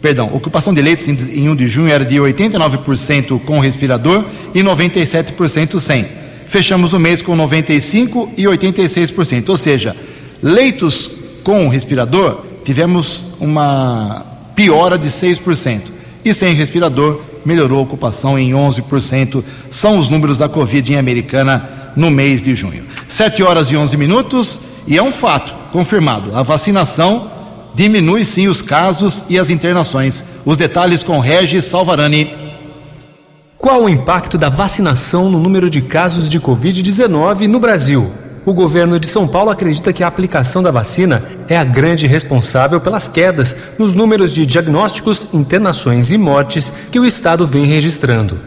Perdão, 0.00 0.30
ocupação 0.32 0.72
de 0.72 0.80
leitos 0.80 1.08
em 1.08 1.48
1 1.48 1.56
de 1.56 1.66
junho 1.66 1.88
era 1.88 2.04
de 2.04 2.16
89% 2.16 3.40
com 3.40 3.58
respirador 3.58 4.24
e 4.54 4.62
97% 4.62 5.80
sem 5.80 6.18
fechamos 6.48 6.94
o 6.94 6.98
mês 6.98 7.20
com 7.20 7.36
95% 7.36 8.30
e 8.36 8.44
86%. 8.44 9.48
Ou 9.50 9.56
seja, 9.56 9.94
leitos 10.42 11.10
com 11.44 11.68
respirador, 11.68 12.44
tivemos 12.64 13.34
uma 13.38 14.24
piora 14.58 14.98
de 14.98 15.06
6%. 15.06 15.82
E 16.24 16.34
sem 16.34 16.52
respirador, 16.52 17.20
melhorou 17.44 17.78
a 17.78 17.82
ocupação 17.82 18.36
em 18.36 18.50
11%. 18.50 19.44
São 19.70 19.96
os 19.96 20.10
números 20.10 20.38
da 20.38 20.48
Covid 20.48 20.92
em 20.92 20.96
Americana 20.96 21.92
no 21.94 22.10
mês 22.10 22.42
de 22.42 22.56
junho. 22.56 22.84
7 23.06 23.40
horas 23.44 23.70
e 23.70 23.76
11 23.76 23.96
minutos, 23.96 24.62
e 24.84 24.98
é 24.98 25.02
um 25.02 25.12
fato 25.12 25.54
confirmado: 25.70 26.36
a 26.36 26.42
vacinação 26.42 27.30
diminui 27.72 28.24
sim 28.24 28.48
os 28.48 28.60
casos 28.60 29.22
e 29.28 29.38
as 29.38 29.48
internações. 29.48 30.24
Os 30.44 30.56
detalhes 30.56 31.04
com 31.04 31.20
Regis 31.20 31.64
Salvarani. 31.66 32.34
Qual 33.56 33.84
o 33.84 33.88
impacto 33.88 34.36
da 34.36 34.48
vacinação 34.48 35.30
no 35.30 35.38
número 35.38 35.70
de 35.70 35.82
casos 35.82 36.28
de 36.28 36.40
Covid-19 36.40 37.46
no 37.46 37.60
Brasil? 37.60 38.10
O 38.48 38.54
governo 38.54 38.98
de 38.98 39.06
São 39.06 39.28
Paulo 39.28 39.50
acredita 39.50 39.92
que 39.92 40.02
a 40.02 40.06
aplicação 40.06 40.62
da 40.62 40.70
vacina 40.70 41.22
é 41.48 41.56
a 41.58 41.64
grande 41.64 42.06
responsável 42.06 42.80
pelas 42.80 43.06
quedas 43.06 43.54
nos 43.78 43.92
números 43.92 44.32
de 44.32 44.46
diagnósticos, 44.46 45.28
internações 45.34 46.10
e 46.10 46.16
mortes 46.16 46.72
que 46.90 46.98
o 46.98 47.04
estado 47.04 47.46
vem 47.46 47.66
registrando. 47.66 48.38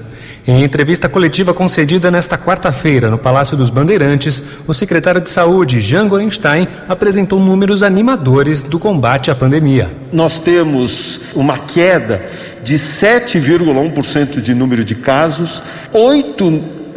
Em 0.47 0.63
entrevista 0.63 1.07
coletiva 1.07 1.53
concedida 1.53 2.09
nesta 2.09 2.35
quarta-feira 2.35 3.11
no 3.11 3.17
Palácio 3.19 3.55
dos 3.55 3.69
Bandeirantes, 3.69 4.43
o 4.67 4.73
secretário 4.73 5.21
de 5.21 5.29
Saúde, 5.29 5.79
Jean 5.79 6.07
Gorenstein, 6.07 6.67
apresentou 6.89 7.39
números 7.39 7.83
animadores 7.83 8.63
do 8.63 8.79
combate 8.79 9.29
à 9.29 9.35
pandemia. 9.35 9.91
Nós 10.11 10.39
temos 10.39 11.21
uma 11.35 11.59
queda 11.59 12.25
de 12.63 12.73
7,1% 12.75 14.41
de 14.41 14.55
número 14.55 14.83
de 14.83 14.95
casos, 14.95 15.61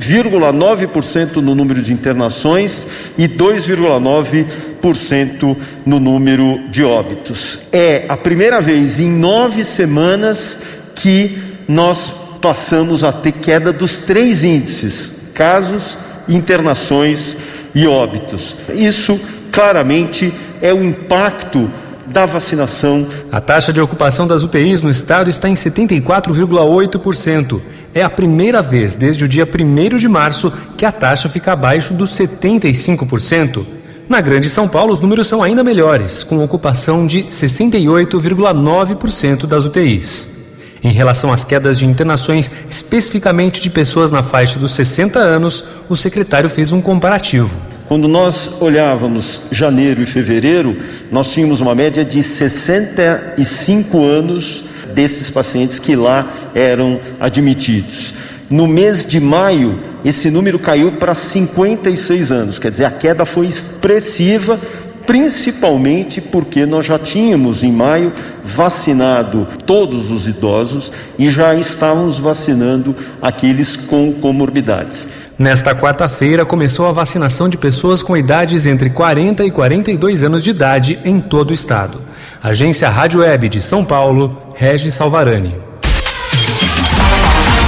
8,9% 0.00 1.36
no 1.36 1.54
número 1.54 1.80
de 1.82 1.92
internações 1.92 2.86
e 3.16 3.28
2,9% 3.28 5.56
no 5.86 6.00
número 6.00 6.58
de 6.70 6.84
óbitos. 6.84 7.60
É 7.72 8.04
a 8.08 8.16
primeira 8.16 8.60
vez 8.60 9.00
em 9.00 9.10
nove 9.10 9.64
semanas 9.64 10.62
que 10.94 11.38
nós 11.66 12.12
passamos 12.40 13.02
a 13.02 13.12
ter 13.12 13.32
queda 13.32 13.72
dos 13.72 13.98
três 13.98 14.44
índices: 14.44 15.30
casos, 15.34 15.98
internações 16.28 17.36
e 17.74 17.86
óbitos. 17.86 18.56
Isso 18.74 19.20
claramente 19.50 20.32
é 20.60 20.72
o 20.72 20.82
impacto 20.82 21.70
da 22.06 22.26
vacinação. 22.26 23.06
A 23.32 23.40
taxa 23.40 23.72
de 23.72 23.80
ocupação 23.80 24.26
das 24.26 24.42
UTIs 24.42 24.82
no 24.82 24.90
estado 24.90 25.30
está 25.30 25.48
em 25.48 25.54
74,8%. 25.54 27.60
É 27.94 28.02
a 28.02 28.10
primeira 28.10 28.60
vez 28.60 28.96
desde 28.96 29.24
o 29.24 29.28
dia 29.28 29.46
1 29.46 29.96
de 29.96 30.08
março 30.08 30.52
que 30.76 30.84
a 30.84 30.92
taxa 30.92 31.28
fica 31.28 31.52
abaixo 31.52 31.94
dos 31.94 32.10
75%. 32.10 33.64
Na 34.08 34.20
Grande 34.20 34.50
São 34.50 34.66
Paulo, 34.68 34.92
os 34.92 35.00
números 35.00 35.26
são 35.26 35.42
ainda 35.42 35.64
melhores, 35.64 36.22
com 36.22 36.44
ocupação 36.44 37.06
de 37.06 37.22
68,9% 37.24 39.46
das 39.46 39.64
UTIs. 39.64 40.34
Em 40.82 40.92
relação 40.92 41.32
às 41.32 41.44
quedas 41.44 41.78
de 41.78 41.86
internações, 41.86 42.50
especificamente 42.68 43.58
de 43.60 43.70
pessoas 43.70 44.12
na 44.12 44.22
faixa 44.22 44.58
dos 44.58 44.74
60 44.74 45.18
anos, 45.18 45.64
o 45.88 45.96
secretário 45.96 46.50
fez 46.50 46.72
um 46.72 46.82
comparativo. 46.82 47.56
Quando 47.86 48.08
nós 48.08 48.62
olhávamos 48.62 49.42
janeiro 49.50 50.02
e 50.02 50.06
fevereiro, 50.06 50.76
nós 51.10 51.30
tínhamos 51.32 51.60
uma 51.60 51.74
média 51.74 52.04
de 52.04 52.22
65 52.22 54.02
anos 54.02 54.64
desses 54.94 55.28
pacientes 55.28 55.78
que 55.78 55.94
lá 55.94 56.26
eram 56.54 56.98
admitidos. 57.20 58.14
No 58.48 58.66
mês 58.66 59.04
de 59.04 59.20
maio, 59.20 59.78
esse 60.04 60.30
número 60.30 60.58
caiu 60.58 60.92
para 60.92 61.14
56 61.14 62.32
anos, 62.32 62.58
quer 62.58 62.70
dizer, 62.70 62.84
a 62.84 62.90
queda 62.90 63.24
foi 63.24 63.46
expressiva 63.46 64.58
principalmente 65.06 66.20
porque 66.20 66.64
nós 66.66 66.86
já 66.86 66.98
tínhamos 66.98 67.62
em 67.62 67.72
maio 67.72 68.12
vacinado 68.42 69.46
todos 69.66 70.10
os 70.10 70.26
idosos 70.26 70.92
e 71.18 71.30
já 71.30 71.54
estávamos 71.54 72.18
vacinando 72.18 72.94
aqueles 73.20 73.76
com 73.76 74.12
comorbidades. 74.12 75.08
Nesta 75.36 75.74
quarta-feira 75.74 76.44
começou 76.44 76.86
a 76.86 76.92
vacinação 76.92 77.48
de 77.48 77.58
pessoas 77.58 78.04
com 78.04 78.16
idades 78.16 78.66
entre 78.66 78.88
40 78.88 79.44
e 79.44 79.50
42 79.50 80.22
anos 80.22 80.44
de 80.44 80.50
idade 80.50 80.98
em 81.04 81.18
todo 81.18 81.50
o 81.50 81.52
estado. 81.52 82.00
Agência 82.40 82.88
Rádio 82.88 83.20
Web 83.20 83.48
de 83.48 83.60
São 83.60 83.84
Paulo, 83.84 84.40
Regis 84.54 84.94
Salvarani. 84.94 85.52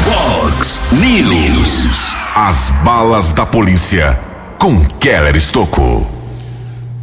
Fox 0.04 0.80
News. 0.92 2.14
As 2.36 2.70
balas 2.84 3.32
da 3.32 3.44
polícia 3.44 4.16
com 4.60 4.84
Keller 5.00 5.34
Estocou. 5.34 6.06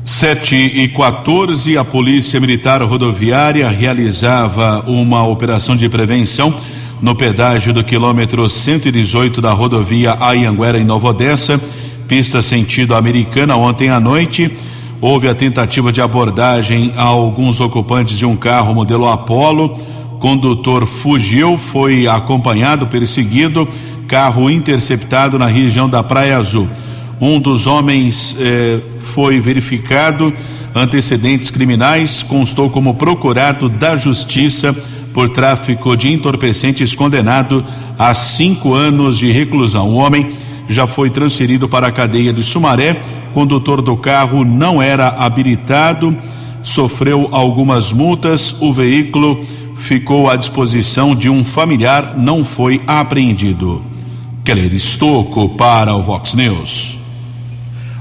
7 0.06 0.56
e 0.56 0.88
14, 0.90 1.78
a 1.78 1.84
Polícia 1.84 2.40
Militar 2.40 2.82
Rodoviária 2.82 3.68
realizava 3.70 4.84
uma 4.88 5.26
operação 5.26 5.76
de 5.76 5.90
prevenção 5.90 6.56
no 7.04 7.14
pedágio 7.14 7.74
do 7.74 7.84
quilômetro 7.84 8.48
118 8.48 9.42
da 9.42 9.52
rodovia 9.52 10.16
Ayanguera 10.22 10.80
em 10.80 10.86
Nova 10.86 11.10
Odessa, 11.10 11.62
pista 12.08 12.42
sentido 12.42 12.96
americana. 12.96 13.58
Ontem 13.58 13.90
à 13.90 14.00
noite, 14.00 14.50
houve 15.02 15.28
a 15.28 15.36
tentativa 15.36 15.92
de 15.92 16.00
abordagem 16.00 16.94
a 16.96 17.04
alguns 17.04 17.60
ocupantes 17.60 18.18
de 18.18 18.26
um 18.26 18.38
carro 18.38 18.74
modelo 18.74 19.06
Apollo. 19.06 19.78
Condutor 20.18 20.86
fugiu, 20.86 21.58
foi 21.58 22.08
acompanhado, 22.08 22.88
perseguido, 22.88 23.68
carro 24.08 24.50
interceptado 24.50 25.38
na 25.38 25.48
região 25.48 25.90
da 25.90 26.02
Praia 26.02 26.38
Azul. 26.38 26.70
Um 27.20 27.38
dos 27.38 27.68
homens 27.68 28.34
eh, 28.40 28.80
foi 29.14 29.42
verificado 29.42 30.34
antecedentes 30.74 31.52
criminais, 31.52 32.24
constou 32.24 32.70
como 32.70 32.96
procurado 32.96 33.68
da 33.68 33.98
Justiça 33.98 34.74
por 35.14 35.30
tráfico 35.30 35.96
de 35.96 36.12
entorpecentes, 36.12 36.96
condenado 36.96 37.64
a 37.98 38.14
cinco 38.14 38.74
anos 38.74 39.18
de 39.18 39.32
reclusão. 39.32 39.90
O 39.90 39.96
homem 39.96 40.32
já 40.68 40.88
foi 40.88 41.10
transferido 41.10 41.70
para 41.70 41.88
a 41.88 41.92
cadeia 41.92 42.34
de 42.34 42.44
Sumaré. 42.44 43.02
Condutor 43.34 43.82
do 43.82 43.96
carro 43.96 44.44
não 44.44 44.82
era 44.82 45.08
habilitado, 45.08 46.16
sofreu 46.62 47.30
algumas 47.32 47.92
multas. 47.92 48.56
O 48.60 48.74
veículo 48.74 49.44
ficou 49.76 50.30
à 50.30 50.36
disposição 50.36 51.16
de 51.16 51.30
um 51.30 51.44
familiar, 51.44 52.16
não 52.18 52.44
foi 52.44 52.82
apreendido. 52.88 53.84
Keller 54.44 54.74
Estocco 54.74 55.50
para 55.50 55.96
o 55.96 56.02
Vox 56.02 56.34
News. 56.34 57.03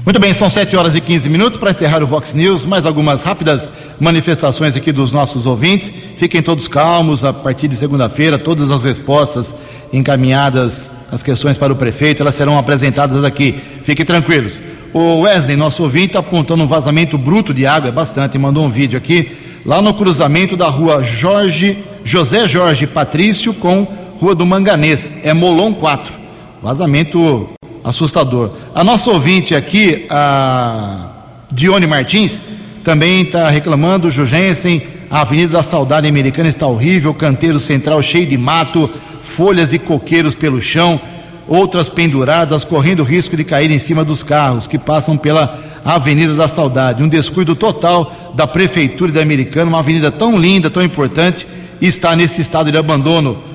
Muito 0.05 0.19
bem, 0.19 0.33
são 0.33 0.49
7 0.49 0.75
horas 0.75 0.95
e 0.95 0.99
15 0.99 1.29
minutos 1.29 1.57
para 1.57 1.71
encerrar 1.71 2.03
o 2.03 2.07
Vox 2.07 2.33
News. 2.33 2.65
Mais 2.65 2.85
algumas 2.85 3.23
rápidas 3.23 3.71
manifestações 4.01 4.75
aqui 4.75 4.91
dos 4.91 5.13
nossos 5.13 5.45
ouvintes. 5.45 5.93
Fiquem 6.17 6.41
todos 6.41 6.67
calmos, 6.67 7.23
a 7.23 7.31
partir 7.31 7.69
de 7.69 7.77
segunda-feira, 7.77 8.37
todas 8.37 8.69
as 8.69 8.83
respostas 8.83 9.55
encaminhadas, 9.93 10.91
as 11.09 11.23
questões 11.23 11.57
para 11.57 11.71
o 11.71 11.75
prefeito, 11.77 12.21
elas 12.21 12.35
serão 12.35 12.59
apresentadas 12.59 13.23
aqui. 13.23 13.55
Fiquem 13.81 14.05
tranquilos. 14.05 14.61
O 14.93 15.21
Wesley, 15.21 15.55
nosso 15.55 15.83
ouvinte, 15.83 16.17
apontando 16.17 16.63
um 16.63 16.67
vazamento 16.67 17.17
bruto 17.17 17.53
de 17.53 17.65
água, 17.65 17.87
é 17.87 17.91
bastante, 17.91 18.37
mandou 18.37 18.65
um 18.65 18.69
vídeo 18.69 18.97
aqui, 18.97 19.31
lá 19.65 19.81
no 19.81 19.93
cruzamento 19.93 20.57
da 20.57 20.67
rua 20.67 21.01
Jorge, 21.01 21.77
José 22.03 22.45
Jorge 22.45 22.85
Patrício 22.85 23.53
com 23.53 23.87
Rua 24.19 24.35
do 24.35 24.45
Manganês, 24.45 25.15
é 25.23 25.33
Molon 25.33 25.73
4. 25.73 26.13
Vazamento 26.61 27.49
assustador. 27.83 28.51
A 28.73 28.83
nossa 28.83 29.09
ouvinte 29.11 29.53
aqui, 29.55 30.05
a 30.09 31.09
Dione 31.51 31.85
Martins, 31.85 32.39
também 32.83 33.21
está 33.21 33.49
reclamando, 33.49 34.11
Jugensen, 34.11 34.81
a 35.09 35.21
Avenida 35.21 35.53
da 35.53 35.63
Saudade 35.63 36.07
Americana 36.07 36.49
está 36.49 36.65
horrível, 36.65 37.13
canteiro 37.13 37.59
central 37.59 38.01
cheio 38.01 38.25
de 38.25 38.37
mato, 38.37 38.89
folhas 39.21 39.69
de 39.69 39.79
coqueiros 39.79 40.35
pelo 40.35 40.61
chão, 40.61 40.99
outras 41.47 41.87
penduradas, 41.87 42.63
correndo 42.63 43.03
risco 43.03 43.37
de 43.37 43.43
cair 43.43 43.69
em 43.69 43.79
cima 43.79 44.03
dos 44.03 44.23
carros 44.23 44.67
que 44.67 44.77
passam 44.77 45.17
pela 45.17 45.59
Avenida 45.85 46.33
da 46.33 46.47
Saudade. 46.47 47.03
Um 47.03 47.09
descuido 47.09 47.55
total 47.55 48.33
da 48.33 48.47
Prefeitura 48.47 49.11
da 49.11 49.21
Americana, 49.21 49.69
uma 49.69 49.79
avenida 49.79 50.09
tão 50.11 50.37
linda, 50.37 50.69
tão 50.69 50.81
importante, 50.81 51.47
está 51.81 52.15
nesse 52.15 52.41
estado 52.41 52.71
de 52.71 52.77
abandono. 52.77 53.52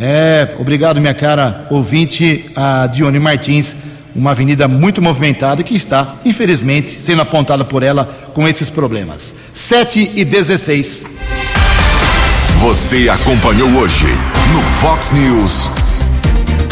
É, 0.00 0.54
obrigado, 0.60 1.00
minha 1.00 1.12
cara 1.12 1.66
ouvinte, 1.70 2.48
a 2.54 2.86
Dione 2.86 3.18
Martins, 3.18 3.74
uma 4.14 4.30
avenida 4.30 4.68
muito 4.68 5.02
movimentada 5.02 5.64
que 5.64 5.74
está, 5.74 6.14
infelizmente, 6.24 6.90
sendo 6.90 7.22
apontada 7.22 7.64
por 7.64 7.82
ela 7.82 8.04
com 8.32 8.46
esses 8.46 8.70
problemas. 8.70 9.34
7 9.52 10.12
e 10.14 10.24
16. 10.24 11.04
Você 12.60 13.08
acompanhou 13.08 13.68
hoje 13.70 14.06
no 14.52 14.62
Fox 14.80 15.10
News. 15.10 15.68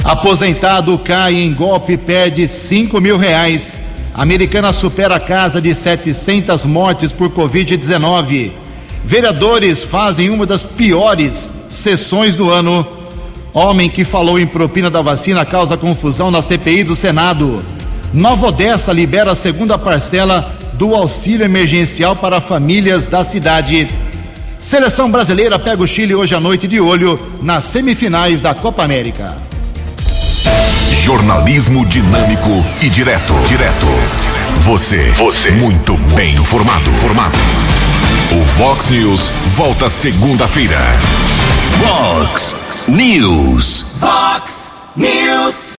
Aposentado 0.05 0.97
cai 0.97 1.35
em 1.35 1.53
golpe 1.53 1.95
e 1.95 1.99
perde 1.99 2.47
5 2.47 3.01
mil 3.01 3.19
reais. 3.19 3.83
Americana 4.15 4.73
supera 4.73 5.17
a 5.17 5.21
casa 5.21 5.61
de 5.61 5.75
700 5.75 6.65
mortes 6.65 7.13
por 7.13 7.31
Covid-19. 7.31 8.53
Vereadores 9.05 9.83
fazem 9.83 10.31
uma 10.31 10.47
das 10.47 10.63
piores 10.63 11.53
sessões 11.69 12.37
do 12.37 12.49
ano 12.51 12.87
Homem 13.57 13.89
que 13.89 14.05
falou 14.05 14.39
em 14.39 14.47
propina 14.47 14.91
da 14.91 15.01
vacina 15.01 15.43
causa 15.47 15.79
confusão 15.79 16.31
na 16.31 16.43
CPI 16.43 16.85
do 16.85 16.95
Senado. 16.95 17.65
Nova 18.13 18.49
Odessa 18.49 18.93
libera 18.93 19.33
a 19.33 19.35
segunda 19.35 19.79
parcela 19.79 20.55
do 20.75 20.95
auxílio 20.95 21.43
emergencial 21.43 22.15
para 22.15 22.39
famílias 22.39 23.07
da 23.07 23.25
cidade. 23.25 23.89
Seleção 24.59 25.11
brasileira 25.11 25.59
pega 25.59 25.83
o 25.83 25.87
Chile 25.87 26.15
hoje 26.15 26.35
à 26.35 26.39
noite 26.39 26.69
de 26.69 26.79
olho 26.83 27.19
nas 27.41 27.65
semifinais 27.65 28.43
da 28.43 28.53
Copa 28.53 28.85
América. 28.85 29.39
Jornalismo 31.03 31.87
dinâmico 31.87 32.63
e 32.83 32.91
direto. 32.91 33.33
Direto. 33.49 33.87
Você. 34.57 35.13
Você. 35.13 35.51
Muito 35.53 35.97
bem 36.15 36.35
informado. 36.35 36.91
Formado. 36.97 37.39
O 38.33 38.45
Vox 38.59 38.91
News 38.91 39.33
volta 39.55 39.89
segunda-feira. 39.89 40.79
Vox 41.79 42.66
News. 42.89 43.83
Fox 44.01 44.73
News. 44.97 45.67